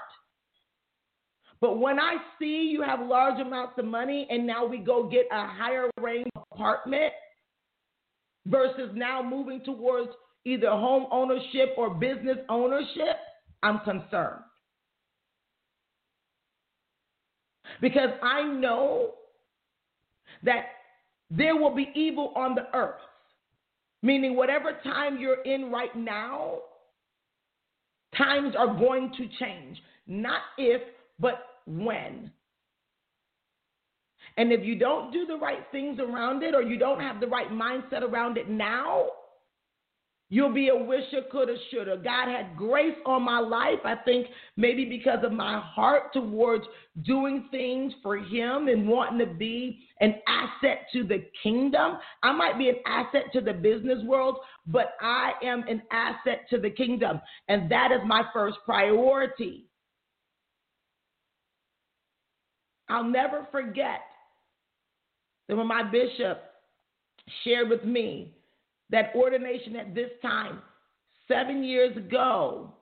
But 1.61 1.79
when 1.79 1.99
I 1.99 2.16
see 2.38 2.69
you 2.71 2.83
have 2.83 3.01
large 3.01 3.40
amounts 3.40 3.75
of 3.79 3.85
money 3.85 4.27
and 4.31 4.47
now 4.47 4.66
we 4.66 4.79
go 4.79 5.09
get 5.09 5.27
a 5.33 5.47
higher 5.47 5.88
range 6.01 6.29
apartment 6.53 7.12
versus 8.47 8.90
now 8.95 9.23
moving 9.23 9.62
towards 9.64 10.11
either 10.47 10.71
home 10.71 11.07
ownership 11.11 11.75
or 11.77 11.91
business 11.91 12.39
ownership, 12.49 13.19
I'm 13.63 13.81
concerned. 13.81 14.43
Because 17.81 18.11
I 18.23 18.45
know 18.45 19.15
that 20.45 20.67
there 21.31 21.57
will 21.57 21.75
be 21.75 21.91
evil 21.95 22.33
on 22.37 22.55
the 22.55 22.69
earth, 22.73 23.01
meaning 24.03 24.37
whatever 24.37 24.79
time 24.85 25.19
you're 25.19 25.43
in 25.43 25.73
right 25.73 25.95
now, 25.97 26.59
times 28.17 28.55
are 28.57 28.79
going 28.79 29.13
to 29.19 29.29
change. 29.41 29.83
Not 30.07 30.43
if, 30.59 30.81
but 31.19 31.41
when. 31.67 32.31
And 34.37 34.53
if 34.53 34.65
you 34.65 34.79
don't 34.79 35.13
do 35.13 35.27
the 35.27 35.37
right 35.37 35.67
things 35.73 35.99
around 35.99 36.45
it 36.45 36.55
or 36.55 36.63
you 36.63 36.79
don't 36.79 37.01
have 37.01 37.21
the 37.21 37.27
right 37.27 37.51
mindset 37.51 38.03
around 38.03 38.37
it 38.37 38.49
now, 38.49 39.07
You'll 40.29 40.53
be 40.53 40.69
a 40.69 40.77
wisher, 40.77 41.23
coulda, 41.31 41.55
shoulda. 41.71 41.99
God 42.03 42.29
had 42.29 42.57
grace 42.57 42.97
on 43.07 43.23
my 43.23 43.39
life. 43.39 43.79
I 43.85 43.95
think 43.95 44.27
maybe 44.57 44.85
because 44.85 45.21
of 45.23 45.31
my 45.31 45.61
heart 45.61 46.12
towards 46.12 46.65
doing 47.05 47.47
things 47.53 47.93
for 48.03 48.17
Him 48.17 48.67
and 48.67 48.89
wanting 48.89 49.21
to 49.21 49.33
be 49.33 49.87
an 50.01 50.17
asset 50.27 50.87
to 50.95 51.05
the 51.05 51.27
kingdom. 51.45 51.99
I 52.25 52.33
might 52.33 52.59
be 52.59 52.69
an 52.69 52.77
asset 52.87 53.27
to 53.35 53.41
the 53.41 53.53
business 53.53 54.03
world, 54.05 54.39
but 54.67 54.95
I 55.01 55.33
am 55.45 55.62
an 55.69 55.83
asset 55.93 56.47
to 56.51 56.59
the 56.59 56.71
kingdom. 56.71 57.21
And 57.47 57.71
that 57.71 57.93
is 57.93 58.01
my 58.05 58.25
first 58.33 58.57
priority. 58.65 59.67
I'll 62.89 63.05
never 63.05 63.47
forget 63.53 64.01
that 65.49 65.57
when 65.57 65.69
my 65.69 65.85
bishop 65.85 66.43
shared 67.45 67.69
with 67.69 67.85
me 67.85 68.36
that 68.90 69.12
ordination 69.14 69.77
at 69.77 69.94
this 69.94 70.11
time, 70.22 70.61
seven 71.29 71.64
years 71.64 71.96
ago, 71.96 72.72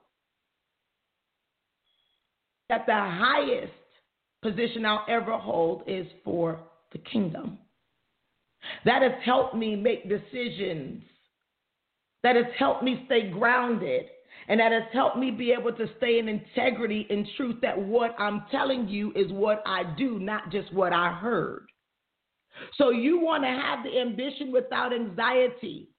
that 2.69 2.85
the 2.85 2.93
highest 2.93 3.71
position 4.41 4.85
I'll 4.85 5.05
ever 5.07 5.37
hold 5.37 5.83
is 5.87 6.05
for 6.23 6.59
the 6.91 6.99
kingdom. 6.99 7.57
That 8.85 9.01
has 9.01 9.13
helped 9.23 9.55
me 9.55 9.75
make 9.75 10.09
decisions. 10.09 11.03
That 12.23 12.35
has 12.35 12.45
helped 12.57 12.83
me 12.83 13.03
stay 13.05 13.29
grounded. 13.29 14.05
And 14.47 14.59
that 14.59 14.71
has 14.71 14.83
helped 14.93 15.17
me 15.17 15.31
be 15.31 15.51
able 15.51 15.73
to 15.73 15.87
stay 15.97 16.19
in 16.19 16.27
integrity 16.27 17.07
and 17.09 17.27
truth 17.35 17.55
that 17.61 17.77
what 17.77 18.15
I'm 18.19 18.43
telling 18.51 18.87
you 18.87 19.11
is 19.15 19.31
what 19.31 19.63
I 19.65 19.83
do, 19.97 20.19
not 20.19 20.51
just 20.51 20.71
what 20.71 20.93
I 20.93 21.13
heard. 21.13 21.67
So 22.77 22.91
you 22.91 23.19
want 23.19 23.43
to 23.43 23.49
have 23.49 23.83
the 23.83 23.99
ambition 23.99 24.51
without 24.51 24.93
anxiety 24.93 25.89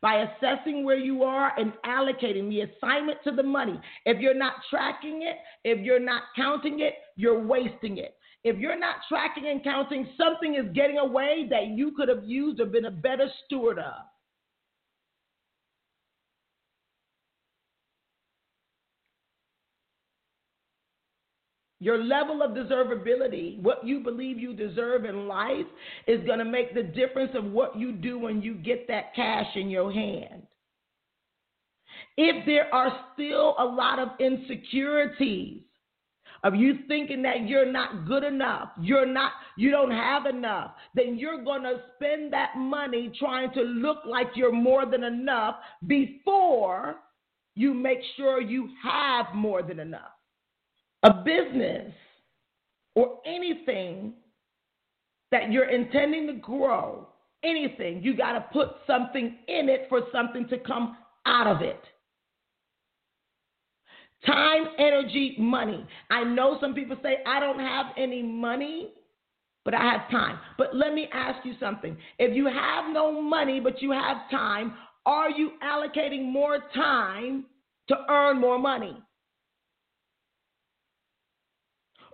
by 0.00 0.24
assessing 0.24 0.84
where 0.84 0.98
you 0.98 1.22
are 1.22 1.52
and 1.58 1.72
allocating 1.84 2.48
the 2.48 2.62
assignment 2.62 3.18
to 3.24 3.32
the 3.32 3.42
money. 3.42 3.78
If 4.06 4.20
you're 4.20 4.34
not 4.34 4.54
tracking 4.70 5.22
it, 5.22 5.36
if 5.64 5.84
you're 5.84 6.00
not 6.00 6.22
counting 6.36 6.80
it, 6.80 6.94
you're 7.16 7.44
wasting 7.44 7.98
it. 7.98 8.16
If 8.44 8.58
you're 8.58 8.78
not 8.78 8.96
tracking 9.08 9.46
and 9.46 9.62
counting, 9.62 10.08
something 10.18 10.54
is 10.54 10.74
getting 10.74 10.98
away 10.98 11.46
that 11.50 11.68
you 11.68 11.92
could 11.96 12.08
have 12.08 12.24
used 12.24 12.60
or 12.60 12.66
been 12.66 12.86
a 12.86 12.90
better 12.90 13.28
steward 13.44 13.78
of. 13.78 13.94
Your 21.82 21.98
level 21.98 22.42
of 22.42 22.52
deservability, 22.52 23.60
what 23.60 23.84
you 23.84 23.98
believe 23.98 24.38
you 24.38 24.54
deserve 24.54 25.04
in 25.04 25.26
life, 25.26 25.66
is 26.06 26.24
going 26.24 26.38
to 26.38 26.44
make 26.44 26.74
the 26.74 26.84
difference 26.84 27.32
of 27.34 27.46
what 27.46 27.76
you 27.76 27.90
do 27.90 28.20
when 28.20 28.40
you 28.40 28.54
get 28.54 28.86
that 28.86 29.12
cash 29.16 29.48
in 29.56 29.68
your 29.68 29.92
hand. 29.92 30.42
If 32.16 32.46
there 32.46 32.72
are 32.72 33.06
still 33.12 33.56
a 33.58 33.64
lot 33.64 33.98
of 33.98 34.10
insecurities 34.20 35.62
of 36.44 36.54
you 36.54 36.74
thinking 36.86 37.20
that 37.22 37.48
you're 37.48 37.72
not 37.72 38.06
good 38.06 38.22
enough, 38.22 38.68
you're 38.80 39.04
not, 39.04 39.32
you 39.56 39.72
don't 39.72 39.90
have 39.90 40.26
enough, 40.26 40.74
then 40.94 41.18
you're 41.18 41.42
going 41.42 41.64
to 41.64 41.80
spend 41.96 42.32
that 42.32 42.50
money 42.56 43.10
trying 43.18 43.52
to 43.54 43.62
look 43.62 43.98
like 44.06 44.28
you're 44.36 44.52
more 44.52 44.86
than 44.86 45.02
enough 45.02 45.56
before 45.88 46.94
you 47.56 47.74
make 47.74 47.98
sure 48.16 48.40
you 48.40 48.68
have 48.84 49.34
more 49.34 49.64
than 49.64 49.80
enough 49.80 50.12
a 51.02 51.12
business 51.24 51.92
or 52.94 53.18
anything 53.26 54.14
that 55.30 55.50
you're 55.50 55.70
intending 55.70 56.26
to 56.26 56.34
grow, 56.34 57.08
anything, 57.42 58.02
you 58.02 58.16
got 58.16 58.32
to 58.32 58.44
put 58.52 58.68
something 58.86 59.36
in 59.48 59.68
it 59.68 59.86
for 59.88 60.02
something 60.12 60.46
to 60.48 60.58
come 60.58 60.96
out 61.26 61.46
of 61.46 61.62
it. 61.62 61.80
Time, 64.26 64.66
energy, 64.78 65.34
money. 65.38 65.84
I 66.10 66.22
know 66.22 66.58
some 66.60 66.74
people 66.74 66.96
say, 67.02 67.18
I 67.26 67.40
don't 67.40 67.58
have 67.58 67.86
any 67.96 68.22
money, 68.22 68.90
but 69.64 69.74
I 69.74 69.82
have 69.82 70.08
time. 70.10 70.38
But 70.56 70.76
let 70.76 70.94
me 70.94 71.08
ask 71.12 71.44
you 71.44 71.54
something. 71.58 71.96
If 72.18 72.36
you 72.36 72.46
have 72.46 72.92
no 72.92 73.20
money, 73.20 73.58
but 73.58 73.82
you 73.82 73.90
have 73.90 74.30
time, 74.30 74.74
are 75.06 75.30
you 75.30 75.52
allocating 75.64 76.30
more 76.30 76.58
time 76.74 77.46
to 77.88 77.96
earn 78.08 78.40
more 78.40 78.58
money? 78.58 78.96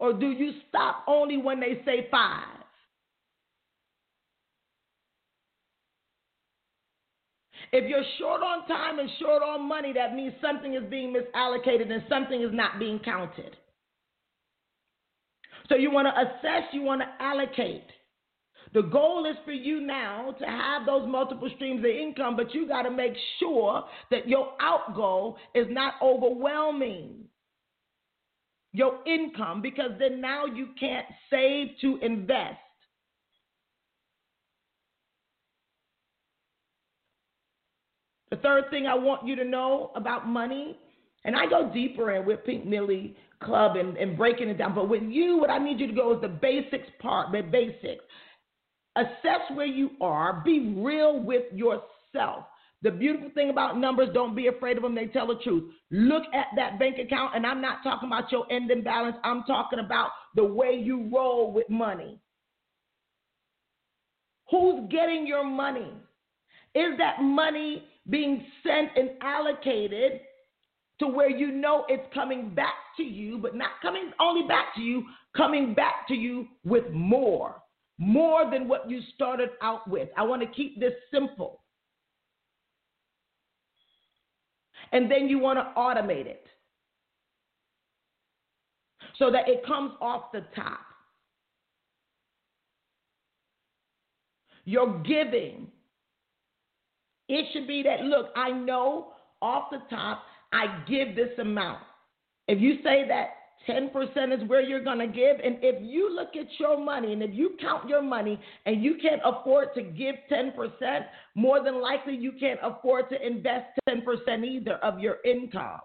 Or 0.01 0.13
do 0.13 0.31
you 0.31 0.53
stop 0.69 1.05
only 1.07 1.37
when 1.37 1.61
they 1.61 1.83
say 1.85 2.09
five? 2.11 2.45
If 7.73 7.89
you're 7.89 8.05
short 8.19 8.41
on 8.41 8.67
time 8.67 8.99
and 8.99 9.11
short 9.21 9.43
on 9.43 9.69
money, 9.69 9.93
that 9.93 10.15
means 10.15 10.33
something 10.41 10.75
is 10.75 10.85
being 10.89 11.15
misallocated 11.15 11.93
and 11.93 12.03
something 12.09 12.41
is 12.41 12.51
not 12.53 12.79
being 12.79 12.99
counted. 13.01 13.57
So 15.69 15.75
you 15.75 15.91
want 15.91 16.09
to 16.09 16.19
assess, 16.19 16.63
you 16.73 16.83
want 16.83 17.03
to 17.03 17.23
allocate. 17.23 17.85
The 18.73 18.83
goal 18.83 19.27
is 19.29 19.37
for 19.45 19.53
you 19.53 19.81
now 19.81 20.35
to 20.39 20.45
have 20.47 20.87
those 20.87 21.07
multiple 21.09 21.51
streams 21.57 21.81
of 21.81 21.87
income, 21.87 22.37
but 22.37 22.55
you 22.55 22.67
got 22.67 22.83
to 22.83 22.91
make 22.91 23.15
sure 23.39 23.85
that 24.11 24.29
your 24.29 24.53
outgo 24.61 25.37
is 25.55 25.67
not 25.69 25.95
overwhelming 26.03 27.25
your 28.73 28.99
income 29.07 29.63
because 29.63 29.91
then 29.99 30.21
now 30.21 30.45
you 30.45 30.69
can't 30.79 31.07
save 31.31 31.69
to 31.81 31.99
invest. 32.03 32.59
The 38.31 38.37
third 38.37 38.65
thing 38.71 38.87
I 38.87 38.95
want 38.95 39.27
you 39.27 39.37
to 39.37 39.45
know 39.45 39.91
about 39.95 40.29
money, 40.29 40.77
and 41.25 41.35
I 41.35 41.47
go 41.47 41.71
deeper 41.73 42.11
in 42.13 42.27
with 42.27 42.45
Pink 42.45 42.67
Millie 42.67 43.17
Club 43.43 43.77
and, 43.77 43.97
and 43.97 44.19
breaking 44.19 44.49
it 44.49 44.59
down, 44.59 44.75
but 44.75 44.89
with 44.89 45.03
you, 45.03 45.39
what 45.39 45.51
I 45.51 45.59
need 45.59 45.81
you 45.81 45.87
to 45.87 45.95
go 45.95 46.15
is 46.15 46.21
the 46.21 46.29
basics 46.29 46.89
part, 47.01 47.33
the 47.33 47.41
basics. 47.41 48.05
Assess 48.97 49.41
where 49.55 49.67
you 49.67 49.91
are, 50.01 50.43
be 50.45 50.75
real 50.77 51.23
with 51.23 51.45
yourself. 51.53 52.45
The 52.83 52.91
beautiful 52.93 53.31
thing 53.35 53.51
about 53.51 53.79
numbers, 53.79 54.09
don't 54.15 54.37
be 54.37 54.47
afraid 54.47 54.77
of 54.77 54.85
them. 54.85 54.95
They 54.95 55.07
tell 55.07 55.27
the 55.27 55.39
truth. 55.43 55.73
Look 55.91 56.23
at 56.33 56.47
that 56.57 56.79
bank 56.79 56.99
account, 56.99 57.35
and 57.35 57.45
I'm 57.45 57.61
not 57.61 57.83
talking 57.83 58.09
about 58.09 58.31
your 58.31 58.47
ending 58.53 58.83
balance. 58.85 59.17
I'm 59.25 59.43
talking 59.45 59.81
about 59.81 60.11
the 60.37 60.45
way 60.45 60.81
you 60.81 61.09
roll 61.13 61.53
with 61.53 61.69
money. 61.69 62.21
Who's 64.51 64.89
getting 64.91 65.27
your 65.27 65.45
money? 65.45 65.93
Is 66.75 66.97
that 66.99 67.21
money 67.21 67.83
being 68.09 68.45
sent 68.63 68.91
and 68.97 69.11
allocated 69.23 70.21
to 71.01 71.09
where 71.09 71.31
you 71.31 71.51
know 71.51 71.85
it's 71.89 72.07
coming 72.15 72.55
back 72.55 72.75
to 72.97 73.03
you, 73.03 73.39
but 73.39 73.55
not 73.55 73.71
coming 73.83 74.11
only 74.21 74.47
back 74.47 74.75
to 74.77 74.81
you, 74.81 75.05
coming 75.37 75.75
back 75.75 76.07
to 76.09 76.15
you 76.15 76.47
with 76.65 76.91
more, 76.93 77.57
more 77.99 78.51
than 78.51 78.69
what 78.69 78.89
you 78.91 79.01
started 79.15 79.51
out 79.63 79.89
with? 79.89 80.09
I 80.17 80.23
want 80.23 80.43
to 80.43 80.49
keep 80.49 80.79
this 80.81 80.95
simple. 81.13 81.61
And 84.93 85.11
then 85.11 85.29
you 85.29 85.39
want 85.39 85.59
to 85.59 85.81
automate 85.81 86.27
it 86.27 86.47
so 89.19 89.31
that 89.31 89.49
it 89.49 89.67
comes 89.67 89.93
off 90.01 90.33
the 90.33 90.45
top. 90.55 90.81
Your 94.65 94.99
giving, 95.01 95.69
it 97.29 97.47
should 97.53 97.67
be 97.67 97.83
that 97.83 98.03
look, 98.03 98.27
I 98.37 98.51
know 98.51 99.13
off 99.41 99.71
the 99.71 99.81
top 99.91 100.25
I 100.53 100.83
give 100.89 101.17
this 101.17 101.39
amount. 101.39 101.81
If 102.47 102.61
you 102.61 102.77
say 102.83 103.07
that 103.09 103.38
10% 103.67 103.91
is 104.33 104.49
where 104.49 104.61
you're 104.61 104.85
going 104.85 104.99
to 104.99 105.07
give. 105.07 105.37
And 105.43 105.59
if 105.63 105.83
you 105.83 106.15
look 106.15 106.37
at 106.37 106.47
your 106.59 106.83
money 106.83 107.13
and 107.13 107.23
if 107.23 107.31
you 107.33 107.57
count 107.61 107.89
your 107.89 108.03
money 108.03 108.41
and 108.67 108.83
you 108.83 108.97
can't 109.01 109.21
afford 109.25 109.69
to 109.75 109.83
give 109.83 110.15
10%, 110.31 110.53
more 111.35 111.63
than 111.63 111.81
likely 111.81 112.15
you 112.17 112.33
can't 112.39 112.61
afford 112.63 113.09
to 113.11 113.27
invest 113.27 113.67
10% 113.89 114.45
either 114.45 114.75
of 114.77 115.01
your 115.01 115.17
income. 115.25 115.81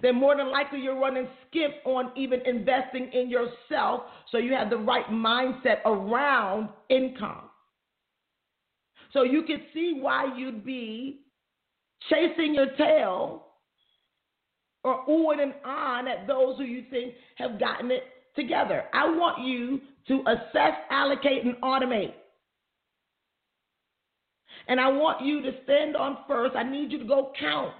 Then 0.00 0.16
more 0.16 0.36
than 0.36 0.50
likely 0.50 0.80
you're 0.80 0.98
running 0.98 1.28
skip 1.48 1.82
on 1.84 2.10
even 2.16 2.40
investing 2.46 3.10
in 3.12 3.30
yourself 3.30 4.02
so 4.30 4.38
you 4.38 4.52
have 4.54 4.70
the 4.70 4.76
right 4.76 5.06
mindset 5.10 5.84
around 5.84 6.70
income. 6.88 7.50
So 9.12 9.22
you 9.22 9.42
can 9.42 9.62
see 9.74 9.98
why 10.00 10.34
you'd 10.36 10.64
be 10.64 11.20
chasing 12.08 12.54
your 12.54 12.70
tail 12.76 13.51
or 14.84 15.04
oohing 15.06 15.42
and 15.42 15.54
on 15.64 16.08
at 16.08 16.26
those 16.26 16.56
who 16.58 16.64
you 16.64 16.84
think 16.90 17.14
have 17.36 17.58
gotten 17.58 17.90
it 17.90 18.02
together. 18.34 18.84
I 18.92 19.08
want 19.08 19.46
you 19.46 19.80
to 20.08 20.24
assess, 20.26 20.74
allocate, 20.90 21.44
and 21.44 21.56
automate. 21.62 22.14
And 24.68 24.80
I 24.80 24.88
want 24.88 25.24
you 25.24 25.42
to 25.42 25.52
stand 25.64 25.96
on 25.96 26.18
first. 26.26 26.56
I 26.56 26.62
need 26.62 26.92
you 26.92 26.98
to 26.98 27.04
go 27.04 27.32
count. 27.38 27.74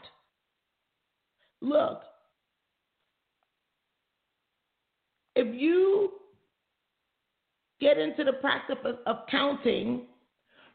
Look, 1.60 2.02
if 5.36 5.54
you 5.54 6.12
get 7.80 7.98
into 7.98 8.24
the 8.24 8.32
practice 8.34 8.76
of, 8.84 8.96
of 9.06 9.26
counting, 9.30 10.06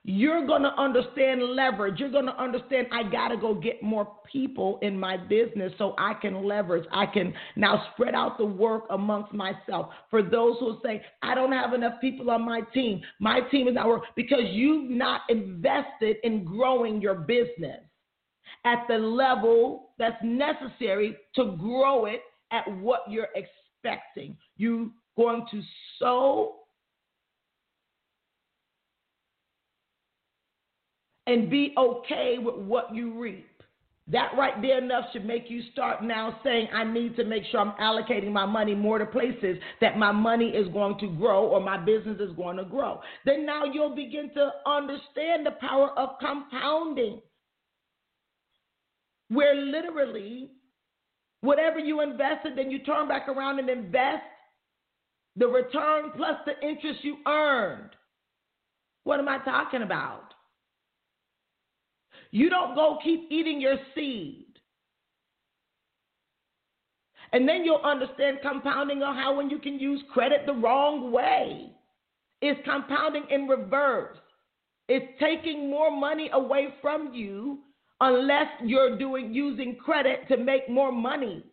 you're 0.10 0.48
going 0.48 0.62
to 0.62 0.74
understand 0.80 1.43
leverage. 1.43 2.00
You're 2.00 2.10
going 2.10 2.28
to 2.28 2.41
understand 2.41 2.88
I 2.93 3.04
got 3.04 3.28
to 3.28 3.36
go 3.36 3.54
get 3.54 3.84
more 3.84 4.08
people 4.32 4.80
in 4.82 4.98
my 4.98 5.17
business 5.17 5.74
so 5.78 5.96
I 5.98 6.13
can 6.13 6.46
leverage. 6.46 6.88
I 6.93 7.08
can 7.08 7.34
now 7.58 7.84
spread 7.91 8.15
out 8.15 8.38
the 8.38 8.46
work 8.46 8.86
amongst 8.89 9.34
myself. 9.34 9.89
For 10.10 10.24
those 10.24 10.56
who 10.62 10.78
say, 10.82 11.04
I 11.24 11.36
don't 11.36 11.52
have 11.52 11.74
enough 11.74 12.00
people 12.00 12.32
on 12.32 12.46
my 12.46 12.62
team, 12.74 13.02
my 13.20 13.41
team 13.52 13.67
is 13.67 13.76
not 13.76 13.88
working 13.89 14.08
because 14.15 14.46
you've 14.50 14.89
not 14.89 15.22
invested 15.28 16.15
in 16.24 16.46
growing 16.46 17.02
your 17.02 17.15
business 17.15 17.82
at 18.63 18.86
the 18.88 18.98
level 18.98 19.89
that's 20.00 20.24
necessary 20.24 21.17
to 21.36 21.58
grow 21.60 22.06
it 22.06 22.22
at 22.52 22.63
what 22.78 23.02
you're 23.10 23.28
expecting. 23.36 24.38
You're 24.56 24.88
going 25.17 25.46
to 25.52 25.62
sow 26.00 26.60
and 31.28 31.50
be 31.50 31.74
okay 31.78 32.38
with 32.40 32.56
what 32.56 32.96
you 32.96 33.20
reap. 33.20 33.46
That 34.10 34.32
right 34.38 34.62
there 34.62 34.78
enough 34.78 35.06
should 35.12 35.26
make 35.26 35.50
you 35.50 35.62
start 35.74 36.02
now 36.02 36.40
saying, 36.42 36.70
I 36.74 36.86
need 36.86 37.18
to 37.18 37.26
make 37.26 37.44
sure 37.52 37.60
I'm 37.60 37.74
allocating 37.74 38.32
my 38.32 38.46
money 38.46 38.74
more 38.74 38.98
to 38.98 39.06
places 39.06 39.58
that 39.82 39.98
my 39.98 40.13
money 40.13 40.48
is 40.48 40.70
going 40.70 40.98
to 41.00 41.08
grow 41.18 41.46
or 41.46 41.60
my 41.60 41.78
business 41.78 42.18
is 42.22 42.34
going 42.38 42.56
to 42.56 42.63
grow. 42.63 43.02
Then 43.26 43.46
now 43.46 43.66
you'll 43.66 43.96
begin 43.96 44.32
to 44.36 44.50
understand 44.66 45.46
the 45.46 45.52
power 45.60 45.90
of 46.00 46.12
compounding, 46.22 47.22
where 49.28 49.54
literally 49.56 50.52
whatever 51.42 51.80
you 51.80 52.00
invested, 52.00 52.54
then 52.56 52.72
you 52.72 52.80
turn 52.80 53.10
back 53.10 53.28
around 53.28 53.60
and 53.60 53.70
invest 53.70 54.24
the 55.36 55.48
return 55.48 56.12
plus 56.16 56.38
the 56.46 56.54
interest 56.66 57.04
you 57.04 57.18
earned. 57.28 57.90
What 59.04 59.20
am 59.20 59.28
I 59.28 59.40
talking 59.40 59.82
about? 59.82 60.34
You 62.32 62.50
don't 62.50 62.76
go 62.76 63.00
keep 63.04 63.28
eating 63.30 63.62
your 63.62 63.78
seed 63.96 64.48
And 67.34 67.48
then 67.48 67.63
you'll 67.63 67.82
understand 67.84 68.40
compounding 68.42 69.04
on 69.04 69.16
how 69.16 69.36
when 69.36 69.50
you 69.50 69.60
can 69.60 69.80
use 69.80 70.02
credit 70.13 70.46
the 70.46 70.54
wrong 70.54 71.12
way. 71.12 71.72
It's 72.42 72.60
compounding 72.66 73.26
in 73.30 73.48
reverse. 73.48 74.18
It's 74.88 75.06
taking 75.20 75.70
more 75.70 75.92
money 75.92 76.30
away 76.32 76.70
from 76.82 77.13
you 77.13 77.60
unless 78.00 78.48
you're 78.63 78.98
doing 78.98 79.34
using 79.34 79.76
credit 79.76 80.28
to 80.30 80.38
make 80.38 80.70
more 80.70 80.92
money. 80.92 81.44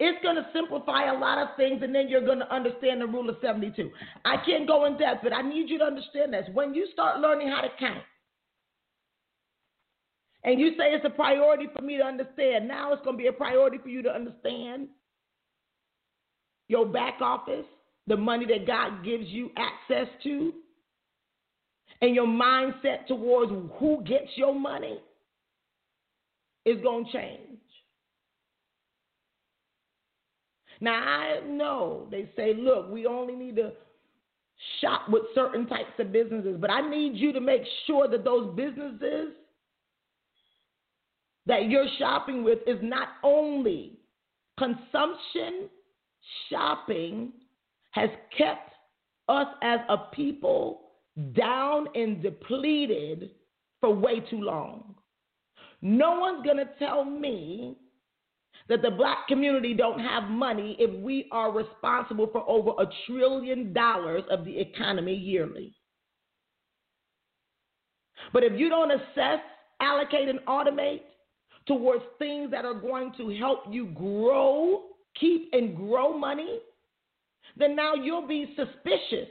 It's 0.00 0.20
going 0.24 0.34
to 0.34 0.46
simplify 0.52 1.12
a 1.12 1.16
lot 1.16 1.38
of 1.38 1.56
things, 1.56 1.82
and 1.84 1.94
then 1.94 2.08
you're 2.08 2.24
going 2.24 2.40
to 2.40 2.52
understand 2.52 3.00
the 3.00 3.06
rule 3.06 3.30
of 3.30 3.36
72. 3.40 3.90
I 4.24 4.36
can't 4.44 4.66
go 4.66 4.86
in 4.86 4.98
depth, 4.98 5.20
but 5.22 5.32
I 5.32 5.42
need 5.42 5.70
you 5.70 5.78
to 5.78 5.84
understand 5.84 6.32
this. 6.32 6.46
When 6.52 6.74
you 6.74 6.88
start 6.92 7.20
learning 7.20 7.48
how 7.48 7.60
to 7.60 7.68
count, 7.78 8.02
and 10.44 10.60
you 10.60 10.70
say 10.70 10.92
it's 10.92 11.04
a 11.04 11.10
priority 11.10 11.66
for 11.74 11.82
me 11.82 11.96
to 11.96 12.04
understand, 12.04 12.68
now 12.68 12.92
it's 12.92 13.02
going 13.02 13.16
to 13.16 13.22
be 13.22 13.28
a 13.28 13.32
priority 13.32 13.78
for 13.78 13.88
you 13.88 14.02
to 14.02 14.10
understand 14.10 14.88
your 16.68 16.86
back 16.86 17.20
office, 17.20 17.64
the 18.06 18.16
money 18.16 18.46
that 18.46 18.66
God 18.66 19.04
gives 19.04 19.24
you 19.28 19.50
access 19.56 20.06
to, 20.22 20.52
and 22.02 22.14
your 22.14 22.26
mindset 22.26 23.06
towards 23.06 23.52
who 23.78 24.02
gets 24.04 24.28
your 24.36 24.54
money 24.54 24.98
is 26.66 26.80
going 26.82 27.06
to 27.06 27.12
change. 27.12 27.58
Now, 30.80 30.94
I 30.94 31.40
know 31.46 32.06
they 32.10 32.28
say, 32.36 32.52
look, 32.54 32.90
we 32.90 33.06
only 33.06 33.34
need 33.34 33.56
to 33.56 33.72
shop 34.80 35.08
with 35.08 35.22
certain 35.34 35.66
types 35.66 35.92
of 35.98 36.12
businesses, 36.12 36.56
but 36.60 36.70
I 36.70 36.86
need 36.88 37.16
you 37.16 37.32
to 37.32 37.40
make 37.40 37.62
sure 37.86 38.08
that 38.08 38.24
those 38.24 38.54
businesses 38.54 39.32
that 41.46 41.68
you're 41.68 41.88
shopping 41.98 42.42
with 42.42 42.58
is 42.66 42.78
not 42.82 43.08
only 43.22 43.98
consumption 44.58 45.68
shopping 46.48 47.32
has 47.90 48.10
kept 48.36 48.72
us 49.28 49.46
as 49.62 49.80
a 49.88 49.96
people 50.14 50.80
down 51.36 51.86
and 51.94 52.22
depleted 52.22 53.30
for 53.80 53.94
way 53.94 54.20
too 54.20 54.40
long. 54.40 54.94
No 55.82 56.18
one's 56.18 56.44
going 56.44 56.56
to 56.56 56.68
tell 56.78 57.04
me 57.04 57.76
that 58.68 58.80
the 58.80 58.90
black 58.90 59.28
community 59.28 59.74
don't 59.74 59.98
have 59.98 60.24
money 60.30 60.76
if 60.78 60.90
we 61.02 61.28
are 61.30 61.52
responsible 61.52 62.28
for 62.32 62.48
over 62.48 62.70
a 62.82 62.86
trillion 63.06 63.72
dollars 63.72 64.22
of 64.30 64.44
the 64.44 64.58
economy 64.58 65.14
yearly. 65.14 65.74
But 68.32 68.44
if 68.44 68.58
you 68.58 68.70
don't 68.70 68.90
assess, 68.90 69.40
allocate, 69.80 70.28
and 70.28 70.40
automate 70.48 71.02
towards 71.66 72.04
things 72.18 72.50
that 72.50 72.64
are 72.64 72.74
going 72.74 73.12
to 73.16 73.34
help 73.36 73.64
you 73.70 73.86
grow, 73.86 74.82
keep, 75.18 75.48
and 75.52 75.76
grow 75.76 76.16
money, 76.16 76.58
then 77.56 77.74
now 77.76 77.94
you'll 77.94 78.26
be 78.26 78.54
suspicious 78.56 79.28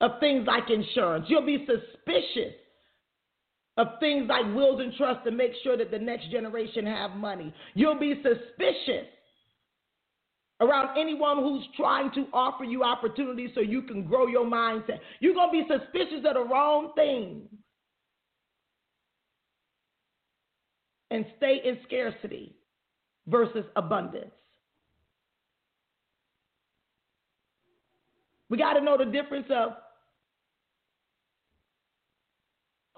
of 0.00 0.12
things 0.20 0.46
like 0.46 0.70
insurance. 0.70 1.26
You'll 1.28 1.46
be 1.46 1.66
suspicious 1.66 2.54
of 3.76 3.88
things 4.00 4.26
like 4.28 4.46
wills 4.54 4.80
and 4.80 4.94
trusts 4.94 5.22
to 5.24 5.30
make 5.30 5.52
sure 5.62 5.76
that 5.76 5.90
the 5.90 5.98
next 5.98 6.30
generation 6.30 6.86
have 6.86 7.12
money. 7.12 7.52
You'll 7.74 7.98
be 7.98 8.22
suspicious 8.22 9.06
around 10.60 10.96
anyone 10.98 11.38
who's 11.38 11.66
trying 11.76 12.10
to 12.12 12.26
offer 12.32 12.64
you 12.64 12.82
opportunities 12.82 13.50
so 13.54 13.60
you 13.60 13.82
can 13.82 14.04
grow 14.04 14.26
your 14.26 14.46
mindset. 14.46 14.98
You're 15.20 15.34
going 15.34 15.50
to 15.50 15.68
be 15.68 15.74
suspicious 15.78 16.24
of 16.26 16.34
the 16.34 16.44
wrong 16.44 16.92
things 16.94 17.46
and 21.16 21.24
stay 21.38 21.62
in 21.64 21.78
scarcity 21.86 22.54
versus 23.26 23.64
abundance. 23.74 24.30
We 28.50 28.58
got 28.58 28.74
to 28.74 28.82
know 28.82 28.98
the 28.98 29.06
difference 29.06 29.46
of 29.50 29.70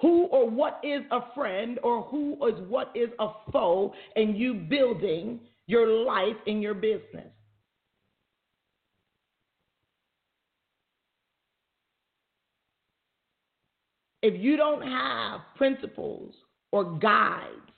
who 0.00 0.24
or 0.24 0.50
what 0.50 0.80
is 0.82 1.02
a 1.12 1.32
friend 1.32 1.78
or 1.84 2.02
who 2.02 2.32
is 2.48 2.54
what 2.68 2.90
is 2.96 3.08
a 3.20 3.28
foe 3.52 3.94
and 4.16 4.36
you 4.36 4.54
building 4.54 5.38
your 5.68 5.86
life 6.04 6.36
in 6.46 6.60
your 6.60 6.74
business. 6.74 7.30
If 14.22 14.34
you 14.42 14.56
don't 14.56 14.82
have 14.82 15.40
principles 15.56 16.34
or 16.72 16.98
guides 16.98 17.68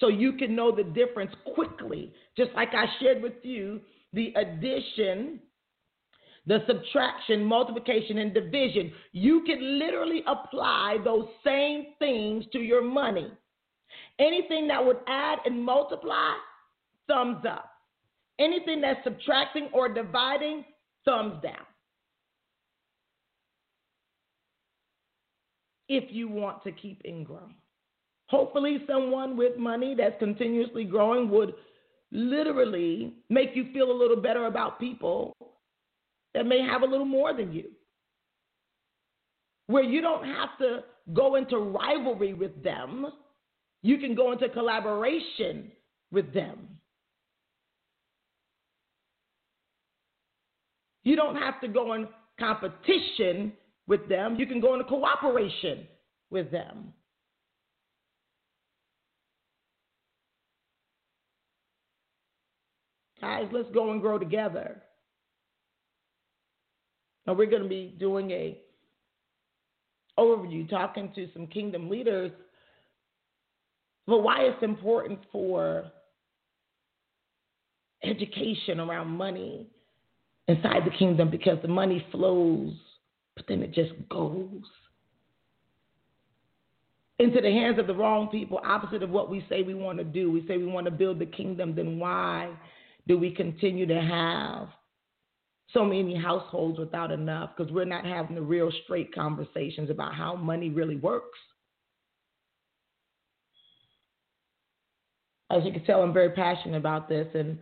so 0.00 0.08
you 0.08 0.32
can 0.32 0.56
know 0.56 0.74
the 0.74 0.82
difference 0.82 1.32
quickly, 1.54 2.12
just 2.36 2.50
like 2.54 2.70
I 2.74 2.86
shared 3.00 3.22
with 3.22 3.34
you, 3.44 3.80
the 4.12 4.32
addition 4.34 5.40
the 6.46 6.64
subtraction, 6.66 7.44
multiplication, 7.44 8.18
and 8.18 8.32
division. 8.32 8.92
You 9.12 9.42
can 9.46 9.78
literally 9.78 10.22
apply 10.26 10.96
those 11.04 11.28
same 11.44 11.88
things 11.98 12.44
to 12.52 12.58
your 12.58 12.82
money. 12.82 13.30
Anything 14.18 14.66
that 14.68 14.84
would 14.84 14.98
add 15.06 15.38
and 15.44 15.62
multiply, 15.62 16.32
thumbs 17.06 17.44
up. 17.48 17.70
Anything 18.38 18.80
that's 18.80 19.02
subtracting 19.04 19.68
or 19.72 19.88
dividing, 19.88 20.64
thumbs 21.04 21.42
down. 21.42 21.66
If 25.88 26.04
you 26.10 26.28
want 26.28 26.62
to 26.64 26.72
keep 26.72 27.02
in 27.04 27.24
growth. 27.24 27.59
Hopefully, 28.30 28.78
someone 28.86 29.36
with 29.36 29.56
money 29.56 29.96
that's 29.96 30.16
continuously 30.20 30.84
growing 30.84 31.28
would 31.30 31.52
literally 32.12 33.14
make 33.28 33.50
you 33.54 33.66
feel 33.72 33.90
a 33.90 33.92
little 33.92 34.20
better 34.20 34.46
about 34.46 34.78
people 34.78 35.36
that 36.32 36.46
may 36.46 36.60
have 36.60 36.82
a 36.82 36.86
little 36.86 37.04
more 37.06 37.34
than 37.34 37.52
you. 37.52 37.70
Where 39.66 39.82
you 39.82 40.00
don't 40.00 40.24
have 40.24 40.50
to 40.60 40.84
go 41.12 41.34
into 41.34 41.58
rivalry 41.58 42.32
with 42.34 42.62
them, 42.62 43.06
you 43.82 43.98
can 43.98 44.14
go 44.14 44.30
into 44.30 44.48
collaboration 44.48 45.72
with 46.12 46.32
them. 46.32 46.68
You 51.02 51.16
don't 51.16 51.36
have 51.36 51.60
to 51.62 51.68
go 51.68 51.94
in 51.94 52.06
competition 52.38 53.54
with 53.88 54.08
them, 54.08 54.36
you 54.36 54.46
can 54.46 54.60
go 54.60 54.74
into 54.74 54.84
cooperation 54.84 55.88
with 56.30 56.52
them. 56.52 56.92
Guys, 63.20 63.46
let's 63.52 63.68
go 63.72 63.90
and 63.90 64.00
grow 64.00 64.18
together. 64.18 64.82
Now 67.26 67.34
we're 67.34 67.50
going 67.50 67.62
to 67.62 67.68
be 67.68 67.94
doing 67.98 68.30
a 68.30 68.58
overview, 70.18 70.68
talking 70.68 71.12
to 71.14 71.28
some 71.32 71.46
kingdom 71.46 71.88
leaders, 71.88 72.32
but 74.06 74.22
why 74.22 74.40
it's 74.40 74.62
important 74.62 75.18
for 75.30 75.84
education 78.02 78.80
around 78.80 79.08
money 79.08 79.66
inside 80.48 80.84
the 80.84 80.96
kingdom 80.98 81.30
because 81.30 81.58
the 81.62 81.68
money 81.68 82.04
flows, 82.10 82.72
but 83.36 83.44
then 83.46 83.62
it 83.62 83.72
just 83.72 83.92
goes 84.08 84.62
into 87.18 87.40
the 87.40 87.50
hands 87.50 87.78
of 87.78 87.86
the 87.86 87.94
wrong 87.94 88.28
people, 88.28 88.60
opposite 88.64 89.02
of 89.02 89.10
what 89.10 89.30
we 89.30 89.44
say 89.48 89.62
we 89.62 89.74
want 89.74 89.98
to 89.98 90.04
do. 90.04 90.32
We 90.32 90.44
say 90.48 90.56
we 90.56 90.66
want 90.66 90.86
to 90.86 90.90
build 90.90 91.18
the 91.18 91.26
kingdom, 91.26 91.74
then 91.76 91.98
why 91.98 92.48
do 93.10 93.18
we 93.18 93.32
continue 93.32 93.86
to 93.86 94.00
have 94.00 94.68
so 95.74 95.84
many 95.84 96.14
households 96.14 96.78
without 96.78 97.10
enough 97.10 97.50
because 97.56 97.72
we're 97.72 97.84
not 97.84 98.06
having 98.06 98.36
the 98.36 98.40
real 98.40 98.70
straight 98.84 99.12
conversations 99.12 99.90
about 99.90 100.14
how 100.14 100.36
money 100.36 100.70
really 100.70 100.94
works. 100.94 101.38
As 105.50 105.64
you 105.64 105.72
can 105.72 105.82
tell, 105.82 106.04
I'm 106.04 106.12
very 106.12 106.30
passionate 106.30 106.76
about 106.76 107.08
this, 107.08 107.26
and 107.34 107.58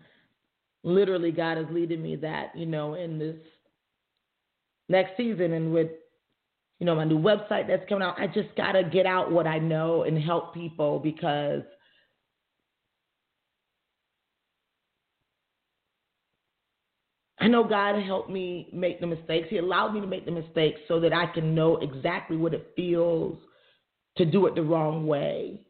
literally, 0.83 1.33
God 1.33 1.57
is 1.57 1.65
leading 1.71 2.03
me 2.03 2.17
that, 2.17 2.55
you 2.55 2.67
know, 2.67 2.93
in 2.93 3.19
this 3.19 3.37
next 4.91 5.17
season 5.17 5.55
and 5.55 5.73
with, 5.73 5.89
you 6.79 6.85
know, 6.85 6.95
my 6.95 7.05
new 7.05 7.19
website 7.19 7.67
that's 7.67 7.89
coming 7.89 8.07
out, 8.07 8.21
I 8.21 8.27
just 8.27 8.55
got 8.55 8.73
to 8.73 8.85
get 8.85 9.07
out 9.07 9.33
what 9.33 9.47
I 9.47 9.59
know 9.59 10.03
and 10.03 10.23
help 10.23 10.53
people 10.53 10.99
because– 10.99 11.63
I 17.49 17.51
know 17.51 17.65
God 17.65 17.99
helped 18.03 18.29
me 18.29 18.69
make 18.75 19.01
the 19.01 19.07
mistakes. 19.07 19.47
He 19.49 19.57
allowed 19.57 19.95
me 19.95 20.03
to 20.03 20.07
make 20.07 20.27
the 20.27 20.31
mistakes 20.31 20.79
so 20.87 21.01
that 21.01 21.15
I 21.15 21.25
can 21.33 21.55
know 21.55 21.79
exactly 21.79 22.37
what 22.37 22.53
it 22.53 22.75
feels 22.77 23.39
to 24.19 24.27
do 24.27 24.45
it 24.45 24.55
the 24.55 24.61
wrong 24.61 25.07
way. 25.07 25.63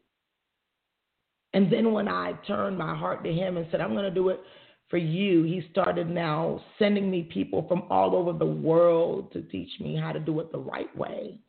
And 1.53 1.71
then 1.71 1.93
when 1.93 2.09
I 2.09 2.33
turned 2.45 2.77
my 2.77 2.93
heart 2.97 3.23
to 3.23 3.31
Him 3.31 3.55
and 3.55 3.65
said, 3.71 3.79
I'm 3.79 3.93
going 3.93 4.03
to 4.03 4.11
do 4.11 4.27
it 4.27 4.41
for 4.89 4.97
you, 4.97 5.43
He 5.43 5.69
started 5.71 6.09
now 6.09 6.61
sending 6.77 7.09
me 7.09 7.29
people 7.33 7.65
from 7.69 7.83
all 7.89 8.13
over 8.13 8.37
the 8.37 8.45
world 8.45 9.31
to 9.31 9.41
teach 9.43 9.71
me 9.79 9.95
how 9.95 10.11
to 10.11 10.19
do 10.19 10.41
it 10.41 10.51
the 10.51 10.59
right 10.59 10.93
way. 10.97 11.39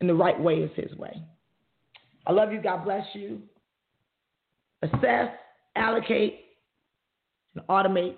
And 0.00 0.08
the 0.08 0.14
right 0.14 0.40
way 0.40 0.58
is 0.58 0.70
His 0.76 0.96
way. 0.96 1.20
I 2.24 2.30
love 2.30 2.52
you. 2.52 2.62
God 2.62 2.84
bless 2.84 3.04
you. 3.14 3.42
Assess, 4.84 5.30
allocate, 5.76 6.40
and 7.54 7.66
automate. 7.68 8.16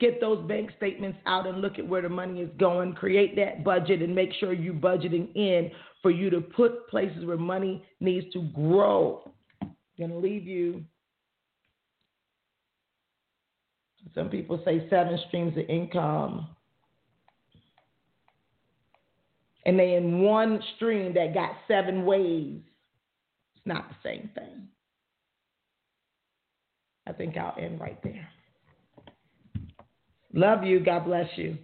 Get 0.00 0.20
those 0.20 0.46
bank 0.46 0.70
statements 0.76 1.18
out 1.26 1.46
and 1.46 1.60
look 1.60 1.78
at 1.78 1.86
where 1.86 2.02
the 2.02 2.08
money 2.08 2.40
is 2.40 2.50
going. 2.58 2.94
Create 2.94 3.34
that 3.36 3.64
budget 3.64 4.00
and 4.00 4.14
make 4.14 4.32
sure 4.38 4.52
you're 4.52 4.74
budgeting 4.74 5.34
in 5.34 5.70
for 6.02 6.10
you 6.12 6.30
to 6.30 6.40
put 6.40 6.88
places 6.88 7.24
where 7.24 7.36
money 7.36 7.84
needs 7.98 8.32
to 8.32 8.42
grow. 8.54 9.32
Going 9.98 10.10
to 10.10 10.16
leave 10.16 10.46
you. 10.46 10.84
Some 14.14 14.28
people 14.28 14.62
say 14.64 14.86
seven 14.88 15.18
streams 15.26 15.56
of 15.58 15.64
income. 15.68 16.48
And 19.66 19.78
they 19.78 19.94
in 19.94 20.20
one 20.20 20.62
stream 20.76 21.12
that 21.14 21.34
got 21.34 21.50
seven 21.66 22.06
ways. 22.06 22.60
Not 23.68 23.90
the 23.90 23.96
same 24.02 24.30
thing. 24.34 24.68
I 27.06 27.12
think 27.12 27.36
I'll 27.36 27.54
end 27.60 27.78
right 27.78 28.02
there. 28.02 28.26
Love 30.32 30.64
you. 30.64 30.80
God 30.80 31.04
bless 31.04 31.28
you. 31.36 31.58